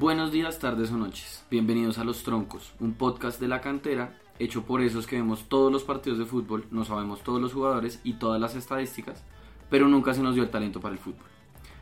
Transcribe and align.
Buenos 0.00 0.32
días, 0.32 0.58
tardes 0.58 0.90
o 0.92 0.96
noches. 0.96 1.44
Bienvenidos 1.50 1.98
a 1.98 2.04
Los 2.04 2.22
Troncos, 2.22 2.72
un 2.80 2.94
podcast 2.94 3.38
de 3.38 3.48
la 3.48 3.60
cantera 3.60 4.18
hecho 4.38 4.62
por 4.64 4.80
esos 4.80 5.06
que 5.06 5.16
vemos 5.16 5.46
todos 5.46 5.70
los 5.70 5.84
partidos 5.84 6.18
de 6.18 6.24
fútbol, 6.24 6.64
no 6.70 6.86
sabemos 6.86 7.22
todos 7.22 7.38
los 7.38 7.52
jugadores 7.52 8.00
y 8.02 8.14
todas 8.14 8.40
las 8.40 8.56
estadísticas, 8.56 9.22
pero 9.68 9.88
nunca 9.88 10.14
se 10.14 10.22
nos 10.22 10.34
dio 10.34 10.42
el 10.42 10.48
talento 10.48 10.80
para 10.80 10.94
el 10.94 10.98
fútbol. 10.98 11.26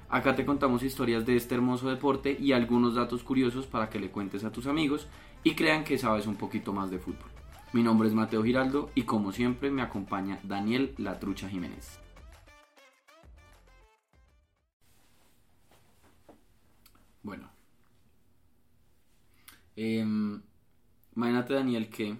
Acá 0.08 0.34
te 0.34 0.44
contamos 0.44 0.82
historias 0.82 1.26
de 1.26 1.36
este 1.36 1.54
hermoso 1.54 1.88
deporte 1.88 2.36
y 2.40 2.50
algunos 2.50 2.96
datos 2.96 3.22
curiosos 3.22 3.68
para 3.68 3.88
que 3.88 4.00
le 4.00 4.10
cuentes 4.10 4.42
a 4.42 4.50
tus 4.50 4.66
amigos 4.66 5.06
y 5.44 5.54
crean 5.54 5.84
que 5.84 5.96
sabes 5.96 6.26
un 6.26 6.34
poquito 6.34 6.72
más 6.72 6.90
de 6.90 6.98
fútbol. 6.98 7.30
Mi 7.72 7.84
nombre 7.84 8.08
es 8.08 8.14
Mateo 8.14 8.42
Giraldo 8.42 8.90
y 8.96 9.02
como 9.02 9.30
siempre 9.30 9.70
me 9.70 9.82
acompaña 9.82 10.40
Daniel 10.42 10.92
La 10.98 11.20
Trucha 11.20 11.48
Jiménez. 11.48 12.00
Em, 19.80 20.40
imagínate 21.14 21.54
Daniel 21.54 21.88
que... 21.88 22.16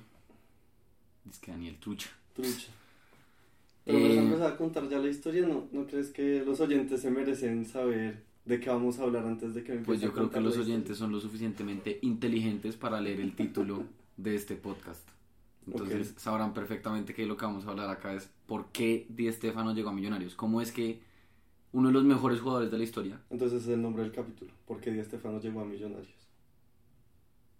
Es 1.29 1.39
que 1.41 1.51
Daniel 1.51 1.77
Trucha. 1.81 2.09
Trucha. 2.33 2.69
Pero 3.85 3.99
Eh, 3.99 4.19
a 4.19 4.23
empezar 4.23 4.53
a 4.53 4.57
contar 4.57 4.89
ya 4.89 4.99
la 5.01 5.09
historia, 5.09 5.45
¿no? 5.45 5.67
¿No 5.73 5.87
crees 5.87 6.11
que 6.11 6.45
los 6.45 6.61
oyentes 6.61 7.01
se 7.01 7.11
merecen 7.11 7.65
saber 7.67 8.23
de 8.45 8.61
qué 8.61 8.71
vamos 8.71 9.01
a 9.01 9.03
hablar 9.03 9.27
antes 9.27 9.55
de 9.55 9.65
que 9.65 9.75
me 9.75 9.81
Pues 9.81 10.01
yo 10.01 10.13
creo 10.13 10.31
que 10.31 10.41
los 10.41 10.57
oyentes 10.57 10.99
son 10.99 11.11
lo 11.11 11.21
suficientemente 11.21 11.99
inteligentes 12.03 12.77
para 12.77 13.01
leer 13.01 13.21
el 13.21 13.35
título 13.35 13.83
de 14.17 14.37
este 14.37 14.55
podcast. 14.55 15.09
Entonces 15.67 16.15
sabrán 16.17 16.55
perfectamente 16.55 17.13
que 17.13 17.27
lo 17.27 17.37
que 17.37 17.45
vamos 17.45 17.67
a 17.67 17.71
hablar 17.71 17.91
acá 17.91 18.15
es 18.15 18.31
por 18.47 18.67
qué 18.71 19.07
Di 19.09 19.31
Stefano 19.33 19.75
llegó 19.75 19.89
a 19.89 19.93
Millonarios. 19.93 20.35
¿Cómo 20.37 20.61
es 20.61 20.71
que 20.71 21.01
uno 21.73 21.89
de 21.89 21.95
los 21.95 22.05
mejores 22.05 22.41
jugadores 22.41 22.71
de 22.71 22.79
la 22.79 22.85
historia? 22.85 23.21
Entonces 23.31 23.65
es 23.65 23.69
el 23.69 23.83
nombre 23.83 24.05
del 24.05 24.13
capítulo. 24.13 24.53
¿Por 24.65 24.81
qué 24.81 24.93
Di 24.93 25.03
Stefano 25.03 25.41
llegó 25.41 25.61
a 25.61 25.65
Millonarios? 25.65 26.28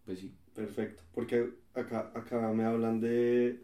Pues 0.09 0.21
sí. 0.21 0.33
Perfecto. 0.55 1.03
Porque 1.15 1.51
acá, 1.75 2.11
acá 2.15 2.51
me 2.55 2.65
hablan 2.65 2.99
de... 2.99 3.61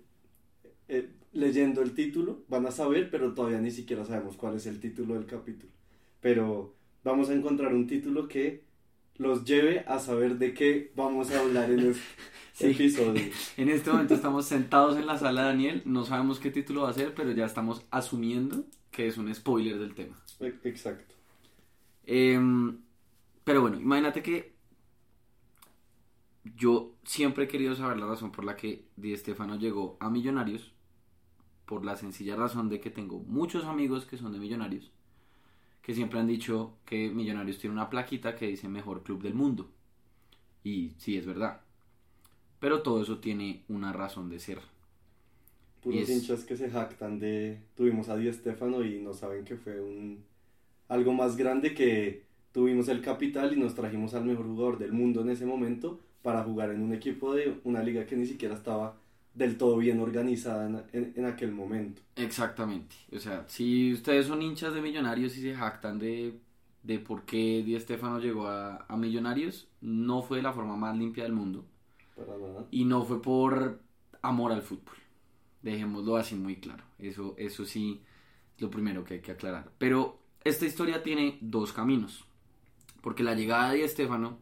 eh, 0.88 1.08
leyendo 1.32 1.80
el 1.80 1.94
título, 1.94 2.44
van 2.48 2.66
a 2.66 2.70
saber, 2.70 3.10
pero 3.10 3.32
todavía 3.32 3.60
ni 3.62 3.70
siquiera 3.70 4.04
sabemos 4.04 4.36
cuál 4.36 4.56
es 4.56 4.66
el 4.66 4.78
título 4.78 5.14
del 5.14 5.24
capítulo. 5.24 5.72
Pero 6.20 6.74
vamos 7.02 7.30
a 7.30 7.34
encontrar 7.34 7.72
un 7.74 7.86
título 7.86 8.28
que 8.28 8.62
los 9.16 9.44
lleve 9.46 9.84
a 9.88 9.98
saber 9.98 10.36
de 10.36 10.52
qué 10.52 10.92
vamos 10.94 11.30
a 11.30 11.40
hablar 11.40 11.70
en 11.70 11.80
este 11.80 12.02
Sí. 12.52 12.66
episodio. 12.66 13.22
En 13.56 13.70
este 13.70 13.90
momento 13.90 14.14
estamos 14.14 14.44
sentados 14.46 14.96
en 14.98 15.06
la 15.06 15.18
sala 15.18 15.42
de 15.42 15.48
Daniel, 15.48 15.82
no 15.86 16.04
sabemos 16.04 16.38
qué 16.38 16.50
título 16.50 16.82
va 16.82 16.90
a 16.90 16.92
ser, 16.92 17.14
pero 17.14 17.32
ya 17.32 17.46
estamos 17.46 17.86
asumiendo 17.90 18.66
que 18.92 19.06
es 19.08 19.16
un 19.18 19.34
spoiler 19.34 19.78
del 19.78 19.94
tema. 19.94 20.22
E- 20.40 20.54
Exacto. 20.64 21.14
Em, 22.06 22.78
pero 23.44 23.60
bueno, 23.62 23.80
imagínate 23.80 24.22
que 24.22 24.53
yo 26.44 26.94
siempre 27.04 27.44
he 27.44 27.48
querido 27.48 27.74
saber 27.74 27.98
la 27.98 28.06
razón 28.06 28.32
por 28.32 28.44
la 28.44 28.56
que 28.56 28.86
Di 28.96 29.16
Stefano 29.16 29.56
llegó 29.56 29.96
a 30.00 30.10
Millonarios, 30.10 30.72
por 31.66 31.84
la 31.84 31.96
sencilla 31.96 32.36
razón 32.36 32.68
de 32.68 32.80
que 32.80 32.90
tengo 32.90 33.20
muchos 33.20 33.64
amigos 33.64 34.06
que 34.06 34.18
son 34.18 34.32
de 34.32 34.38
Millonarios, 34.40 34.92
que 35.82 35.94
siempre 35.94 36.20
han 36.20 36.28
dicho 36.28 36.74
que 36.86 37.10
Millonarios 37.10 37.58
tiene 37.58 37.74
una 37.74 37.90
plaquita 37.90 38.36
que 38.36 38.48
dice 38.48 38.68
mejor 38.68 39.02
club 39.04 39.22
del 39.22 39.34
mundo. 39.34 39.70
Y 40.64 40.92
sí, 40.98 41.16
es 41.16 41.26
verdad. 41.26 41.62
Pero 42.60 42.82
todo 42.82 43.02
eso 43.02 43.18
tiene 43.20 43.64
una 43.68 43.92
razón 43.92 44.28
de 44.30 44.40
ser. 44.40 44.60
Puros 45.80 46.08
Es- 46.08 46.08
hinchas 46.08 46.44
que 46.44 46.56
se 46.56 46.70
jactan 46.70 47.18
de 47.18 47.60
tuvimos 47.74 48.08
a 48.08 48.16
Di 48.16 48.32
Stefano 48.32 48.82
y 48.84 49.00
no 49.00 49.12
saben 49.12 49.44
que 49.44 49.56
fue 49.56 49.80
un 49.80 50.24
algo 50.88 51.12
más 51.12 51.36
grande 51.36 51.74
que 51.74 52.26
tuvimos 52.52 52.88
el 52.88 53.02
capital 53.02 53.52
y 53.54 53.58
nos 53.60 53.74
trajimos 53.74 54.14
al 54.14 54.24
mejor 54.26 54.46
jugador 54.46 54.78
del 54.78 54.92
mundo 54.92 55.22
en 55.22 55.30
ese 55.30 55.46
momento 55.46 56.00
para 56.24 56.44
jugar 56.44 56.72
en 56.72 56.82
un 56.82 56.94
equipo 56.94 57.34
de 57.34 57.60
una 57.64 57.84
liga 57.84 58.06
que 58.06 58.16
ni 58.16 58.26
siquiera 58.26 58.56
estaba 58.56 58.96
del 59.34 59.58
todo 59.58 59.78
bien 59.78 60.00
organizada 60.00 60.66
en, 60.68 60.84
en- 60.94 61.14
en 61.16 61.26
aquel 61.26 61.52
momento. 61.52 62.02
Exactamente. 62.16 62.94
O 63.12 63.18
sea, 63.18 63.44
si 63.48 63.92
ustedes 63.92 64.26
son 64.26 64.42
hinchas 64.42 64.74
de 64.74 64.80
Millonarios 64.80 65.36
y 65.36 65.42
se 65.42 65.54
jactan 65.54 65.98
de, 65.98 66.38
de 66.82 66.98
por 67.00 67.24
qué 67.24 67.62
Di 67.64 67.78
Stefano 67.80 68.20
llegó 68.20 68.46
a, 68.48 68.84
a 68.88 68.96
Millonarios, 68.96 69.68
no 69.80 70.22
fue 70.22 70.38
de 70.38 70.42
la 70.44 70.52
forma 70.52 70.76
más 70.76 70.96
limpia 70.96 71.24
del 71.24 71.32
mundo. 71.32 71.64
Para 72.16 72.36
nada. 72.38 72.66
Y 72.70 72.84
no 72.84 73.04
fue 73.04 73.22
por 73.22 73.80
amor 74.22 74.52
al 74.52 74.62
fútbol. 74.62 74.94
Dejémoslo 75.62 76.16
así 76.16 76.34
muy 76.34 76.56
claro. 76.56 76.84
Eso, 76.98 77.34
eso 77.38 77.64
sí 77.64 78.02
es 78.56 78.62
lo 78.62 78.70
primero 78.70 79.04
que 79.04 79.14
hay 79.14 79.20
que 79.20 79.32
aclarar. 79.32 79.72
Pero 79.78 80.20
esta 80.44 80.66
historia 80.66 81.02
tiene 81.02 81.38
dos 81.40 81.72
caminos. 81.72 82.24
Porque 83.02 83.22
la 83.24 83.34
llegada 83.34 83.72
de 83.72 83.78
Di 83.82 83.88
Stefano 83.88 84.38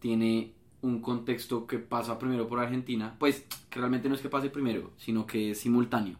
tiene 0.00 0.53
un 0.84 1.00
contexto 1.00 1.66
que 1.66 1.78
pasa 1.78 2.18
primero 2.18 2.46
por 2.46 2.60
Argentina. 2.60 3.16
Pues 3.18 3.46
que 3.70 3.78
realmente 3.78 4.08
no 4.08 4.14
es 4.14 4.20
que 4.20 4.28
pase 4.28 4.50
primero, 4.50 4.92
sino 4.96 5.26
que 5.26 5.50
es 5.50 5.58
simultáneo. 5.58 6.18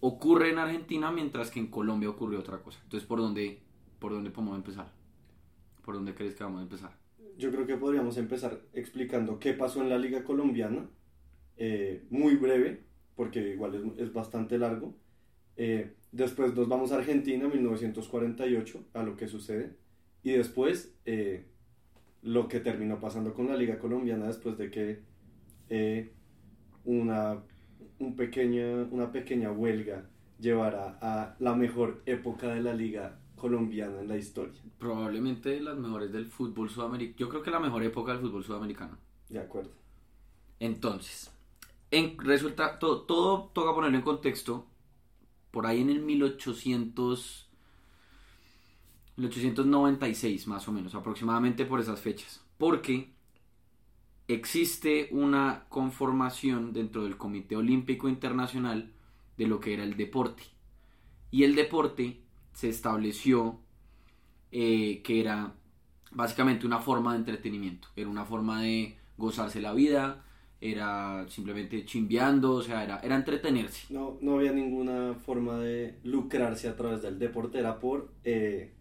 Ocurre 0.00 0.50
en 0.50 0.58
Argentina 0.58 1.10
mientras 1.10 1.50
que 1.50 1.58
en 1.58 1.68
Colombia 1.68 2.10
ocurrió 2.10 2.38
otra 2.38 2.58
cosa. 2.58 2.78
Entonces, 2.82 3.08
¿por 3.08 3.18
dónde, 3.18 3.60
por 3.98 4.12
dónde 4.12 4.30
podemos 4.30 4.56
empezar? 4.56 4.92
¿Por 5.84 5.94
dónde 5.94 6.14
crees 6.14 6.34
que 6.34 6.44
vamos 6.44 6.60
a 6.60 6.64
empezar? 6.64 6.90
Yo 7.38 7.50
creo 7.50 7.66
que 7.66 7.76
podríamos 7.76 8.18
empezar 8.18 8.60
explicando 8.72 9.38
qué 9.38 9.54
pasó 9.54 9.82
en 9.82 9.88
la 9.88 9.98
liga 9.98 10.24
colombiana, 10.24 10.88
eh, 11.56 12.04
muy 12.10 12.36
breve, 12.36 12.84
porque 13.14 13.40
igual 13.50 13.74
es, 13.74 14.02
es 14.08 14.12
bastante 14.12 14.58
largo. 14.58 14.94
Eh, 15.56 15.94
después 16.12 16.54
nos 16.54 16.68
vamos 16.68 16.92
a 16.92 16.96
Argentina, 16.96 17.48
1948, 17.48 18.84
a 18.92 19.02
lo 19.02 19.16
que 19.16 19.26
sucede. 19.26 19.76
Y 20.22 20.32
después 20.32 20.94
eh, 21.06 21.46
lo 22.26 22.48
que 22.48 22.58
terminó 22.58 22.98
pasando 22.98 23.32
con 23.32 23.46
la 23.46 23.56
liga 23.56 23.78
colombiana 23.78 24.26
después 24.26 24.58
de 24.58 24.68
que 24.68 25.00
eh, 25.68 26.12
una, 26.84 27.38
un 28.00 28.16
pequeña, 28.16 28.82
una 28.90 29.12
pequeña 29.12 29.52
huelga 29.52 30.10
llevara 30.40 30.98
a 31.00 31.36
la 31.38 31.54
mejor 31.54 32.02
época 32.04 32.48
de 32.48 32.62
la 32.62 32.74
liga 32.74 33.20
colombiana 33.36 34.00
en 34.00 34.08
la 34.08 34.16
historia. 34.16 34.60
Probablemente 34.78 35.50
de 35.50 35.60
las 35.60 35.76
mejores 35.76 36.12
del 36.12 36.26
fútbol 36.26 36.68
sudamericano. 36.68 37.16
Yo 37.16 37.28
creo 37.28 37.42
que 37.42 37.50
la 37.52 37.60
mejor 37.60 37.84
época 37.84 38.12
del 38.12 38.22
fútbol 38.22 38.42
sudamericano. 38.42 38.98
De 39.28 39.38
acuerdo. 39.38 39.70
Entonces, 40.58 41.30
en, 41.92 42.18
resulta, 42.18 42.80
todo, 42.80 43.02
todo 43.02 43.50
toca 43.54 43.72
ponerlo 43.72 43.98
en 43.98 44.04
contexto. 44.04 44.66
Por 45.52 45.66
ahí 45.66 45.80
en 45.80 45.90
el 45.90 46.00
1800, 46.00 47.45
1896, 49.16 50.46
más 50.46 50.68
o 50.68 50.72
menos, 50.72 50.94
aproximadamente 50.94 51.64
por 51.64 51.80
esas 51.80 52.00
fechas. 52.00 52.42
Porque 52.58 53.10
existe 54.28 55.08
una 55.10 55.64
conformación 55.68 56.72
dentro 56.72 57.04
del 57.04 57.16
Comité 57.16 57.56
Olímpico 57.56 58.08
Internacional 58.08 58.92
de 59.36 59.46
lo 59.46 59.60
que 59.60 59.74
era 59.74 59.84
el 59.84 59.96
deporte. 59.96 60.42
Y 61.30 61.44
el 61.44 61.54
deporte 61.54 62.20
se 62.52 62.68
estableció 62.68 63.60
eh, 64.52 65.02
que 65.02 65.20
era 65.20 65.54
básicamente 66.12 66.66
una 66.66 66.78
forma 66.78 67.12
de 67.12 67.18
entretenimiento. 67.18 67.88
Era 67.96 68.08
una 68.08 68.24
forma 68.24 68.62
de 68.62 68.96
gozarse 69.18 69.60
la 69.60 69.72
vida, 69.72 70.24
era 70.60 71.26
simplemente 71.28 71.84
chimbeando, 71.84 72.54
o 72.54 72.62
sea, 72.62 72.84
era, 72.84 73.00
era 73.00 73.16
entretenerse. 73.16 73.92
No, 73.92 74.16
no 74.20 74.36
había 74.36 74.52
ninguna 74.52 75.14
forma 75.14 75.58
de 75.58 75.98
lucrarse 76.04 76.68
a 76.68 76.76
través 76.76 77.02
del 77.02 77.18
deporte, 77.18 77.58
era 77.58 77.78
por, 77.78 78.10
eh, 78.24 78.72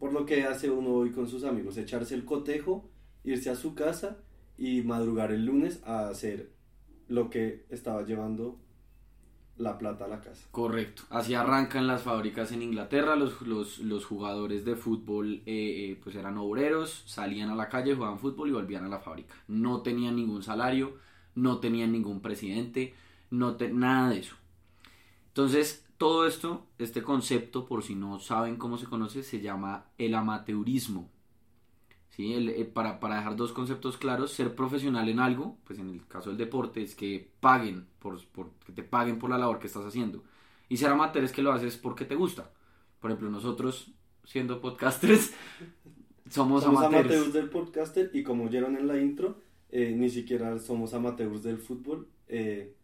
por 0.00 0.12
lo 0.12 0.26
que 0.26 0.44
hace 0.44 0.70
uno 0.70 0.90
hoy 0.94 1.12
con 1.12 1.28
sus 1.28 1.44
amigos, 1.44 1.76
echarse 1.78 2.16
el 2.16 2.24
cotejo, 2.24 2.90
irse 3.24 3.50
a 3.50 3.56
su 3.56 3.74
casa 3.76 4.18
y 4.58 4.82
madrugar 4.82 5.32
el 5.32 5.46
lunes 5.46 5.82
a 5.84 6.08
hacer 6.08 6.52
lo 7.08 7.30
que 7.30 7.66
estaba 7.70 8.02
llevando 8.04 8.58
la 9.56 9.76
plata 9.78 10.06
a 10.06 10.08
la 10.08 10.20
casa. 10.20 10.48
Correcto. 10.50 11.02
Así 11.10 11.34
arrancan 11.34 11.86
las 11.86 12.02
fábricas 12.02 12.50
en 12.52 12.62
Inglaterra, 12.62 13.14
los, 13.14 13.42
los, 13.42 13.78
los 13.80 14.06
jugadores 14.06 14.64
de 14.64 14.74
fútbol 14.74 15.42
eh, 15.46 15.90
eh, 15.92 16.00
pues 16.02 16.16
eran 16.16 16.38
obreros, 16.38 17.04
salían 17.06 17.50
a 17.50 17.54
la 17.54 17.68
calle, 17.68 17.94
jugaban 17.94 18.18
fútbol 18.18 18.48
y 18.48 18.52
volvían 18.52 18.84
a 18.84 18.88
la 18.88 19.00
fábrica. 19.00 19.34
No 19.48 19.82
tenían 19.82 20.16
ningún 20.16 20.42
salario, 20.42 20.96
no 21.34 21.60
tenían 21.60 21.92
ningún 21.92 22.20
presidente, 22.22 22.94
no 23.30 23.56
te- 23.56 23.70
nada 23.72 24.10
de 24.10 24.20
eso. 24.20 24.36
Entonces, 25.28 25.84
todo 26.00 26.26
esto, 26.26 26.66
este 26.78 27.02
concepto, 27.02 27.66
por 27.66 27.82
si 27.82 27.94
no 27.94 28.18
saben 28.20 28.56
cómo 28.56 28.78
se 28.78 28.86
conoce, 28.86 29.22
se 29.22 29.40
llama 29.42 29.84
el 29.98 30.14
amateurismo. 30.14 31.10
¿Sí? 32.08 32.32
El- 32.34 32.48
eh, 32.48 32.64
para, 32.64 33.00
para 33.00 33.16
dejar 33.16 33.36
dos 33.36 33.52
conceptos 33.52 33.98
claros, 33.98 34.32
ser 34.32 34.54
profesional 34.54 35.08
en 35.10 35.20
algo, 35.20 35.58
pues 35.64 35.78
en 35.78 35.90
el 35.90 36.06
caso 36.08 36.30
del 36.30 36.38
deporte, 36.38 36.82
es 36.82 36.94
que 36.94 37.30
paguen, 37.40 37.86
por, 37.98 38.24
por- 38.28 38.50
que 38.66 38.72
te 38.72 38.82
paguen 38.82 39.18
por 39.18 39.28
la 39.30 39.36
labor 39.38 39.58
que 39.58 39.66
estás 39.66 39.84
haciendo. 39.84 40.24
Y 40.70 40.78
ser 40.78 40.90
amateur 40.90 41.22
es 41.22 41.32
que 41.32 41.42
lo 41.42 41.52
haces 41.52 41.76
porque 41.76 42.06
te 42.06 42.14
gusta. 42.14 42.50
Por 43.00 43.10
ejemplo, 43.10 43.28
nosotros, 43.30 43.92
siendo 44.24 44.60
podcasters, 44.62 45.34
somos, 46.30 46.64
Somos 46.64 46.82
amateurs. 46.82 47.04
amateurs 47.14 47.32
del 47.34 47.50
podcaster 47.50 48.10
y 48.14 48.22
como 48.22 48.44
oyeron 48.46 48.76
en 48.76 48.86
la 48.86 48.98
intro, 48.98 49.38
eh, 49.70 49.92
ni 49.94 50.08
siquiera 50.08 50.58
somos 50.58 50.94
amateurs 50.94 51.42
del 51.42 51.58
fútbol 51.58 52.08
eh, 52.26 52.74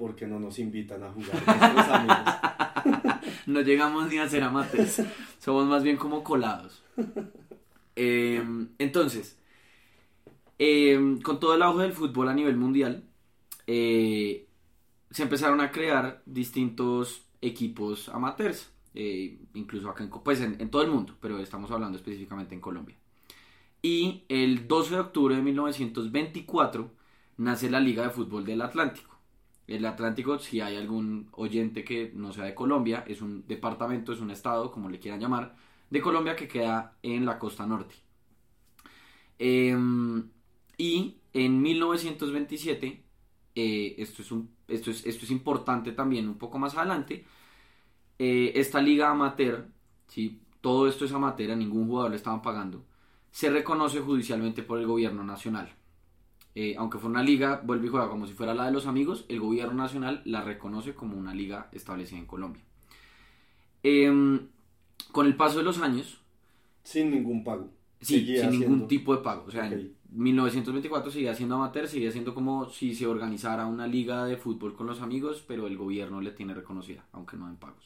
porque 0.00 0.26
no 0.26 0.40
nos 0.40 0.58
invitan 0.58 1.02
a 1.04 1.12
jugar 1.12 1.42
amigos. 1.46 2.34
No 3.46 3.60
llegamos 3.62 4.08
ni 4.08 4.18
a 4.18 4.28
ser 4.28 4.42
amateurs. 4.44 5.02
Somos 5.38 5.66
más 5.66 5.82
bien 5.82 5.96
como 5.96 6.22
colados. 6.24 6.82
Eh, 7.96 8.42
entonces, 8.78 9.36
Eh, 10.58 11.18
con 11.22 11.40
todo 11.40 11.54
el 11.54 11.62
auge 11.62 11.82
del 11.84 11.92
fútbol 11.92 12.28
a 12.28 12.34
nivel 12.34 12.56
mundial, 12.56 13.04
eh, 13.66 14.48
se 15.10 15.22
empezaron 15.22 15.60
a 15.60 15.70
crear 15.72 16.22
distintos 16.26 17.22
equipos 17.40 18.08
amateurs, 18.10 18.70
eh, 18.94 19.38
incluso 19.54 19.88
acá 19.90 20.04
en, 20.04 20.10
pues 20.10 20.40
en 20.40 20.70
todo 20.70 20.82
el 20.82 20.90
mundo, 20.90 21.16
pero 21.20 21.38
estamos 21.38 21.70
hablando 21.70 21.96
específicamente 21.98 22.54
en 22.54 22.60
Colombia. 22.60 22.96
Y 23.82 24.24
el 24.28 24.68
12 24.68 24.94
de 24.96 25.00
octubre 25.00 25.36
de 25.36 25.42
1924 25.42 26.90
nace 27.38 27.70
la 27.70 27.80
Liga 27.80 28.04
de 28.04 28.10
Fútbol 28.10 28.44
del 28.44 28.62
Atlántico. 28.62 29.09
El 29.70 29.86
Atlántico, 29.86 30.38
si 30.40 30.60
hay 30.60 30.76
algún 30.76 31.28
oyente 31.30 31.84
que 31.84 32.10
no 32.12 32.32
sea 32.32 32.44
de 32.44 32.56
Colombia, 32.56 33.04
es 33.06 33.22
un 33.22 33.46
departamento, 33.46 34.12
es 34.12 34.20
un 34.20 34.32
estado, 34.32 34.72
como 34.72 34.88
le 34.90 34.98
quieran 34.98 35.20
llamar, 35.20 35.54
de 35.88 36.00
Colombia 36.00 36.34
que 36.34 36.48
queda 36.48 36.96
en 37.02 37.24
la 37.24 37.38
costa 37.38 37.64
norte. 37.66 37.94
Em, 39.38 40.28
y 40.76 41.18
en 41.32 41.62
1927, 41.62 43.04
eh, 43.54 43.94
esto, 43.98 44.22
es 44.66 45.30
importante 45.30 45.92
también 45.92 46.28
un 46.28 46.36
poco 46.36 46.58
más 46.58 46.76
adelante, 46.76 47.24
eh, 48.18 48.52
esta 48.56 48.80
liga 48.82 49.10
amateur, 49.10 49.68
¿sí? 50.08 50.42
todo 50.60 50.88
esto 50.88 51.04
es 51.04 51.12
amateur, 51.12 51.56
ningún 51.56 51.86
jugador 51.86 52.10
le 52.10 52.16
estaban 52.16 52.42
pagando, 52.42 52.84
se 53.30 53.50
reconoce 53.50 54.00
judicialmente 54.00 54.64
por 54.64 54.80
el 54.80 54.86
gobierno 54.86 55.22
nacional. 55.22 55.76
Eh, 56.54 56.74
aunque 56.76 56.98
fue 56.98 57.10
una 57.10 57.22
liga, 57.22 57.62
vuelve 57.64 57.86
y 57.86 57.90
juega 57.90 58.08
como 58.08 58.26
si 58.26 58.32
fuera 58.34 58.54
la 58.54 58.66
de 58.66 58.72
los 58.72 58.86
amigos, 58.86 59.24
el 59.28 59.40
gobierno 59.40 59.74
nacional 59.74 60.22
la 60.24 60.42
reconoce 60.42 60.94
como 60.94 61.16
una 61.16 61.34
liga 61.34 61.68
establecida 61.72 62.18
en 62.18 62.26
Colombia. 62.26 62.62
Em, 63.82 64.48
con 65.12 65.26
el 65.26 65.36
paso 65.36 65.58
de 65.58 65.64
los 65.64 65.78
años... 65.80 66.20
Sin 66.82 67.10
ningún 67.10 67.44
pago. 67.44 67.70
Sí, 68.00 68.36
sin 68.36 68.50
ningún 68.50 68.88
tipo 68.88 69.14
de 69.14 69.22
pago. 69.22 69.44
O 69.46 69.50
sea, 69.50 69.66
en 69.66 69.94
1924 70.12 71.10
sigue 71.10 71.34
siendo 71.34 71.56
amateur, 71.56 71.86
sigue 71.86 72.10
siendo 72.10 72.34
como 72.34 72.68
si 72.68 72.94
se 72.94 73.06
organizara 73.06 73.66
una 73.66 73.86
liga 73.86 74.24
de 74.24 74.36
fútbol 74.36 74.74
con 74.74 74.86
los 74.86 75.00
amigos, 75.02 75.44
pero 75.46 75.66
el 75.66 75.76
gobierno 75.76 76.20
le 76.20 76.32
tiene 76.32 76.54
reconocida, 76.54 77.04
aunque 77.12 77.36
no 77.36 77.48
en 77.48 77.56
pagos. 77.56 77.84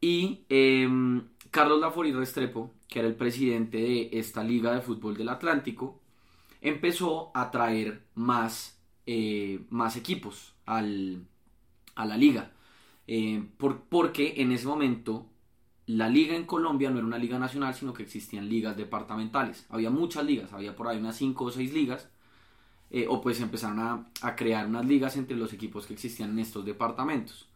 Y 0.00 0.44
em, 0.50 1.22
Carlos 1.50 1.80
Lafori 1.80 2.12
Restrepo, 2.12 2.70
que 2.86 2.98
era 2.98 3.08
el 3.08 3.16
presidente 3.16 3.78
de 3.78 4.10
esta 4.12 4.44
liga 4.44 4.74
de 4.74 4.82
fútbol 4.82 5.16
del 5.16 5.30
Atlántico, 5.30 6.00
empezó 6.64 7.30
a 7.34 7.50
traer 7.52 8.02
más, 8.14 8.80
eh, 9.06 9.60
más 9.70 9.96
equipos 9.96 10.54
al, 10.66 11.24
a 11.94 12.06
la 12.06 12.16
liga. 12.16 12.50
Eh, 13.06 13.46
por, 13.58 13.82
porque 13.82 14.34
en 14.38 14.50
ese 14.50 14.66
momento 14.66 15.26
la 15.86 16.08
liga 16.08 16.34
en 16.34 16.46
Colombia 16.46 16.90
no 16.90 16.98
era 16.98 17.06
una 17.06 17.18
liga 17.18 17.38
nacional, 17.38 17.74
sino 17.74 17.92
que 17.92 18.02
existían 18.02 18.48
ligas 18.48 18.76
departamentales. 18.76 19.66
Había 19.68 19.90
muchas 19.90 20.24
ligas, 20.24 20.52
había 20.52 20.74
por 20.74 20.88
ahí 20.88 20.98
unas 20.98 21.16
5 21.16 21.44
o 21.44 21.50
6 21.50 21.72
ligas. 21.72 22.08
Eh, 22.90 23.06
o 23.08 23.20
pues 23.20 23.40
empezaron 23.40 23.80
a, 23.80 24.06
a, 24.22 24.36
crear 24.36 24.66
unas 24.66 24.86
ligas 24.86 25.16
entre 25.16 25.36
los 25.36 25.52
equipos 25.52 25.86
que 25.86 25.94
existían 25.94 26.30
en 26.30 26.38
estos 26.38 26.64
departamentos. 26.64 27.48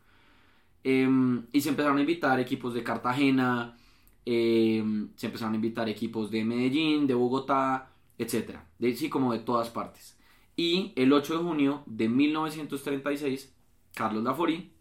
Em, 0.84 1.44
y 1.52 1.60
se 1.60 1.70
empezaron 1.70 1.98
a 1.98 2.00
invitar 2.00 2.40
equipos 2.40 2.74
de 2.74 2.82
Cartagena, 2.82 3.76
em, 4.24 5.10
se 5.16 5.26
empezaron 5.26 5.54
a 5.54 5.56
invitar 5.56 5.88
equipos 5.88 6.30
de 6.30 6.44
Medellín, 6.44 7.06
de 7.06 7.14
Bogotá, 7.14 7.90
etcétera, 8.18 8.68
de 8.78 8.94
sí 8.94 9.08
como 9.08 9.32
de 9.32 9.38
todas 9.38 9.70
partes. 9.70 10.18
Y 10.56 10.92
el 10.96 11.12
8 11.12 11.38
de 11.38 11.44
junio 11.44 11.82
de 11.86 12.08
1936, 12.08 13.54
Carlos 13.94 14.24
Lafori 14.24 14.72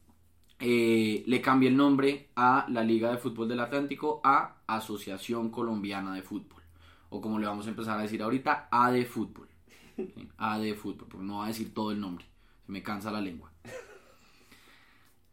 eh, 0.60 1.24
le 1.28 1.42
cambia 1.42 1.70
el 1.70 1.78
nombre 1.78 2.32
a 2.36 2.66
la 2.70 2.84
Liga 2.84 3.12
de 3.12 3.18
Fútbol 3.18 3.48
del 3.48 3.60
Atlántico 3.60 4.20
a 4.24 4.62
Asociación 4.66 5.52
Colombiana 5.52 6.16
de 6.16 6.24
Fútbol. 6.24 6.64
O 7.10 7.22
como 7.22 7.38
le 7.38 7.46
vamos 7.46 7.68
a 7.68 7.70
empezar 7.70 8.00
a 8.00 8.02
decir 8.02 8.22
ahorita, 8.24 8.68
A 8.72 8.92
de 8.92 9.06
Fútbol. 9.06 9.48
A 10.38 10.58
de 10.58 10.74
Fútbol, 10.74 11.08
porque 11.08 11.26
no 11.26 11.38
va 11.38 11.46
a 11.46 11.50
decir 11.50 11.74
todo 11.74 11.92
el 11.92 12.00
nombre. 12.00 12.26
Se 12.66 12.72
me 12.72 12.82
cansa 12.82 13.12
la 13.12 13.22
lengua. 13.22 13.52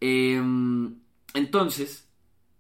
Em, 0.01 1.01
entonces, 1.33 2.07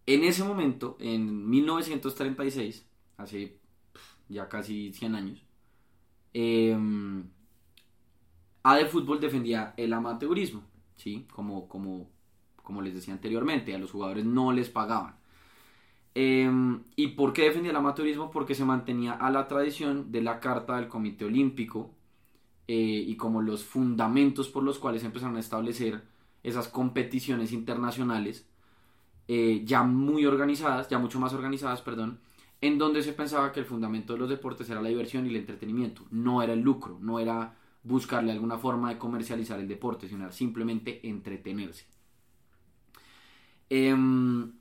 en 0.06 0.25
ese 0.25 0.44
momento, 0.44 0.96
en 0.99 1.49
1936, 1.50 2.87
hace 3.19 3.58
ya 4.28 4.48
casi 4.48 4.92
100 4.92 5.14
años, 5.14 5.44
eh, 6.34 6.76
A 8.62 8.76
de 8.76 8.86
Fútbol 8.86 9.20
defendía 9.20 9.74
el 9.76 9.92
amateurismo, 9.92 10.62
¿sí? 10.96 11.26
Como, 11.32 11.68
como, 11.68 12.10
como 12.62 12.82
les 12.82 12.94
decía 12.94 13.14
anteriormente, 13.14 13.74
a 13.74 13.78
los 13.78 13.90
jugadores 13.90 14.24
no 14.24 14.52
les 14.52 14.70
pagaban. 14.70 15.16
Em, 16.14 16.84
¿Y 16.96 17.08
por 17.08 17.32
qué 17.32 17.42
defendía 17.42 17.70
el 17.72 17.76
amateurismo? 17.76 18.30
Porque 18.30 18.54
se 18.54 18.64
mantenía 18.64 19.12
a 19.12 19.30
la 19.30 19.48
tradición 19.48 20.12
de 20.12 20.22
la 20.22 20.40
Carta 20.40 20.76
del 20.76 20.88
Comité 20.88 21.24
Olímpico 21.24 21.90
eh, 22.68 23.04
y 23.06 23.16
como 23.16 23.42
los 23.42 23.64
fundamentos 23.64 24.48
por 24.48 24.62
los 24.62 24.78
cuales 24.78 25.04
empezaron 25.04 25.36
a 25.36 25.40
establecer 25.40 26.02
esas 26.42 26.68
competiciones 26.68 27.52
internacionales 27.52 28.46
eh, 29.28 29.62
ya 29.64 29.82
muy 29.82 30.26
organizadas, 30.26 30.88
ya 30.88 30.98
mucho 30.98 31.18
más 31.20 31.32
organizadas, 31.32 31.82
perdón, 31.82 32.20
en 32.60 32.78
donde 32.78 33.02
se 33.02 33.12
pensaba 33.12 33.52
que 33.52 33.60
el 33.60 33.66
fundamento 33.66 34.12
de 34.14 34.18
los 34.18 34.28
deportes 34.28 34.68
era 34.70 34.80
la 34.80 34.88
diversión 34.88 35.26
y 35.26 35.30
el 35.30 35.36
entretenimiento, 35.36 36.02
no 36.10 36.42
era 36.42 36.52
el 36.52 36.60
lucro, 36.60 36.98
no 37.00 37.18
era 37.18 37.56
buscarle 37.82 38.32
alguna 38.32 38.58
forma 38.58 38.90
de 38.90 38.98
comercializar 38.98 39.60
el 39.60 39.68
deporte, 39.68 40.08
sino 40.08 40.30
simplemente 40.32 41.06
entretenerse. 41.06 41.86
Em, 43.68 44.52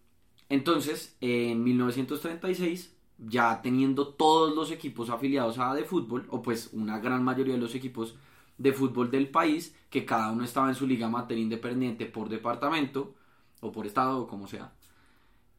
entonces, 0.50 1.18
en 1.22 1.63
1936, 1.63 2.95
ya 3.18 3.62
teniendo 3.62 4.10
todos 4.10 4.54
los 4.56 4.72
equipos 4.72 5.10
afiliados 5.10 5.57
a 5.60 5.74
de 5.74 5.86
fútbol, 5.86 6.28
o 6.30 6.42
pues 6.42 6.69
una 6.74 7.00
gran 7.00 7.24
mayoría 7.24 7.54
de 7.56 7.60
los 7.62 7.75
equipos 7.75 8.16
de 8.57 8.74
fútbol 8.74 9.10
del 9.12 9.30
país, 9.30 9.75
que 9.89 10.06
cada 10.06 10.31
uno 10.31 10.44
estaba 10.44 10.69
en 10.69 10.75
su 10.75 10.86
liga 10.88 11.07
amateur 11.07 11.38
independiente 11.38 12.06
por 12.06 12.30
departamento, 12.30 13.16
o 13.62 13.72
por 13.72 13.86
estado, 13.88 14.19
o 14.19 14.28
como 14.28 14.48
sea, 14.48 14.74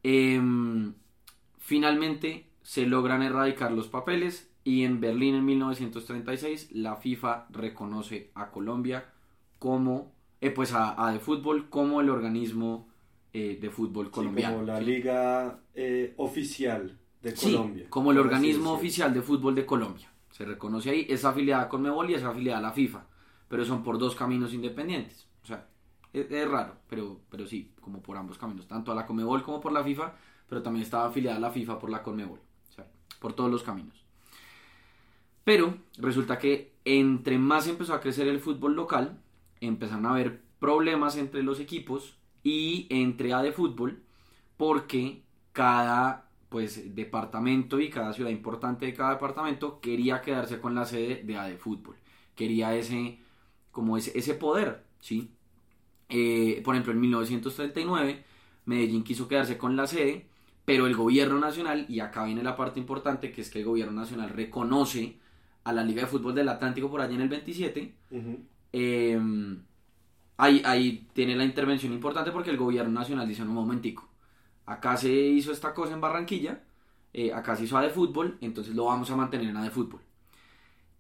eh, 0.02 0.40
Finalmente 1.64 2.44
se 2.60 2.84
logran 2.84 3.22
erradicar 3.22 3.72
los 3.72 3.88
papeles 3.88 4.52
y 4.64 4.84
en 4.84 5.00
Berlín 5.00 5.34
en 5.34 5.46
1936 5.46 6.72
la 6.72 6.96
FIFA 6.96 7.46
reconoce 7.48 8.30
a 8.34 8.50
Colombia 8.50 9.06
como, 9.58 10.12
eh, 10.42 10.50
pues 10.50 10.74
a, 10.74 11.10
de 11.10 11.20
fútbol 11.20 11.70
como 11.70 12.02
el 12.02 12.10
organismo 12.10 12.86
eh, 13.32 13.58
de 13.58 13.70
fútbol 13.70 14.10
colombiano. 14.10 14.56
como 14.56 14.66
la 14.66 14.78
liga 14.78 15.60
eh, 15.74 16.12
oficial 16.18 16.98
de 17.22 17.32
Colombia. 17.32 17.86
como 17.88 18.12
el 18.12 18.18
organismo 18.18 18.72
oficial 18.72 19.14
de 19.14 19.22
fútbol 19.22 19.54
de 19.54 19.64
Colombia. 19.64 20.12
Se 20.32 20.44
reconoce 20.44 20.90
ahí, 20.90 21.06
es 21.08 21.24
afiliada 21.24 21.70
con 21.70 21.80
Mebol 21.80 22.10
y 22.10 22.14
es 22.14 22.24
afiliada 22.24 22.58
a 22.58 22.62
la 22.62 22.72
FIFA, 22.72 23.06
pero 23.48 23.64
son 23.64 23.82
por 23.82 23.96
dos 23.96 24.14
caminos 24.14 24.52
independientes. 24.52 25.26
O 25.42 25.46
sea, 25.46 25.66
es, 26.12 26.30
es 26.30 26.46
raro, 26.46 26.76
pero, 26.90 27.22
pero 27.30 27.46
sí, 27.46 27.72
como 27.80 28.02
por 28.02 28.18
ambos 28.18 28.36
caminos, 28.36 28.68
tanto 28.68 28.92
a 28.92 28.94
la 28.94 29.06
Comebol 29.06 29.42
como 29.42 29.62
por 29.62 29.72
la 29.72 29.82
FIFA 29.82 30.12
pero 30.48 30.62
también 30.62 30.84
estaba 30.84 31.06
afiliada 31.06 31.36
a 31.36 31.40
la 31.40 31.50
FIFA 31.50 31.78
por 31.78 31.90
la 31.90 32.02
Conmebol, 32.02 32.40
o 32.68 32.72
sea, 32.72 32.86
por 33.20 33.32
todos 33.32 33.50
los 33.50 33.62
caminos. 33.62 34.04
Pero 35.44 35.76
resulta 35.98 36.38
que 36.38 36.72
entre 36.84 37.38
más 37.38 37.66
empezó 37.66 37.94
a 37.94 38.00
crecer 38.00 38.28
el 38.28 38.40
fútbol 38.40 38.74
local, 38.74 39.18
empezaron 39.60 40.06
a 40.06 40.10
haber 40.10 40.42
problemas 40.58 41.16
entre 41.16 41.42
los 41.42 41.60
equipos 41.60 42.16
y 42.42 42.86
entre 42.90 43.32
A 43.32 43.42
de 43.42 43.52
fútbol, 43.52 44.02
porque 44.56 45.22
cada 45.52 46.28
pues 46.48 46.94
departamento 46.94 47.80
y 47.80 47.90
cada 47.90 48.12
ciudad 48.12 48.30
importante 48.30 48.86
de 48.86 48.94
cada 48.94 49.14
departamento 49.14 49.80
quería 49.80 50.20
quedarse 50.20 50.60
con 50.60 50.74
la 50.74 50.84
sede 50.84 51.22
de 51.24 51.36
A 51.36 51.44
de 51.44 51.56
fútbol, 51.56 51.96
quería 52.34 52.74
ese 52.76 53.18
como 53.72 53.96
ese, 53.96 54.34
poder, 54.34 54.84
¿sí? 55.00 55.32
Eh, 56.08 56.62
por 56.64 56.74
ejemplo, 56.74 56.92
en 56.92 57.00
1939 57.00 58.24
Medellín 58.66 59.02
quiso 59.02 59.26
quedarse 59.26 59.58
con 59.58 59.74
la 59.74 59.86
sede 59.88 60.28
pero 60.64 60.86
el 60.86 60.96
gobierno 60.96 61.38
nacional, 61.38 61.86
y 61.88 62.00
acá 62.00 62.24
viene 62.24 62.42
la 62.42 62.56
parte 62.56 62.80
importante, 62.80 63.32
que 63.32 63.42
es 63.42 63.50
que 63.50 63.60
el 63.60 63.64
gobierno 63.64 63.92
nacional 64.00 64.30
reconoce 64.30 65.18
a 65.64 65.72
la 65.72 65.82
Liga 65.82 66.02
de 66.02 66.08
Fútbol 66.08 66.34
del 66.34 66.48
Atlántico 66.48 66.90
por 66.90 67.00
allá 67.00 67.14
en 67.14 67.20
el 67.20 67.28
27. 67.28 67.94
Em, 68.72 69.62
ahí, 70.36 70.62
ahí 70.64 71.08
tiene 71.12 71.36
la 71.36 71.44
intervención 71.44 71.92
importante 71.92 72.32
porque 72.32 72.50
el 72.50 72.56
gobierno 72.56 72.92
nacional 72.92 73.28
dice, 73.28 73.42
un 73.42 73.48
momentico, 73.48 74.08
acá 74.66 74.96
se 74.96 75.12
hizo 75.12 75.52
esta 75.52 75.74
cosa 75.74 75.94
en 75.94 76.00
Barranquilla, 76.00 76.62
eh, 77.12 77.32
acá 77.32 77.56
se 77.56 77.64
hizo 77.64 77.76
A 77.76 77.82
de 77.82 77.90
fútbol, 77.90 78.38
entonces 78.40 78.74
lo 78.74 78.86
vamos 78.86 79.10
a 79.10 79.16
mantener 79.16 79.48
en 79.48 79.56
A 79.56 79.64
de 79.64 79.70
fútbol. 79.70 80.00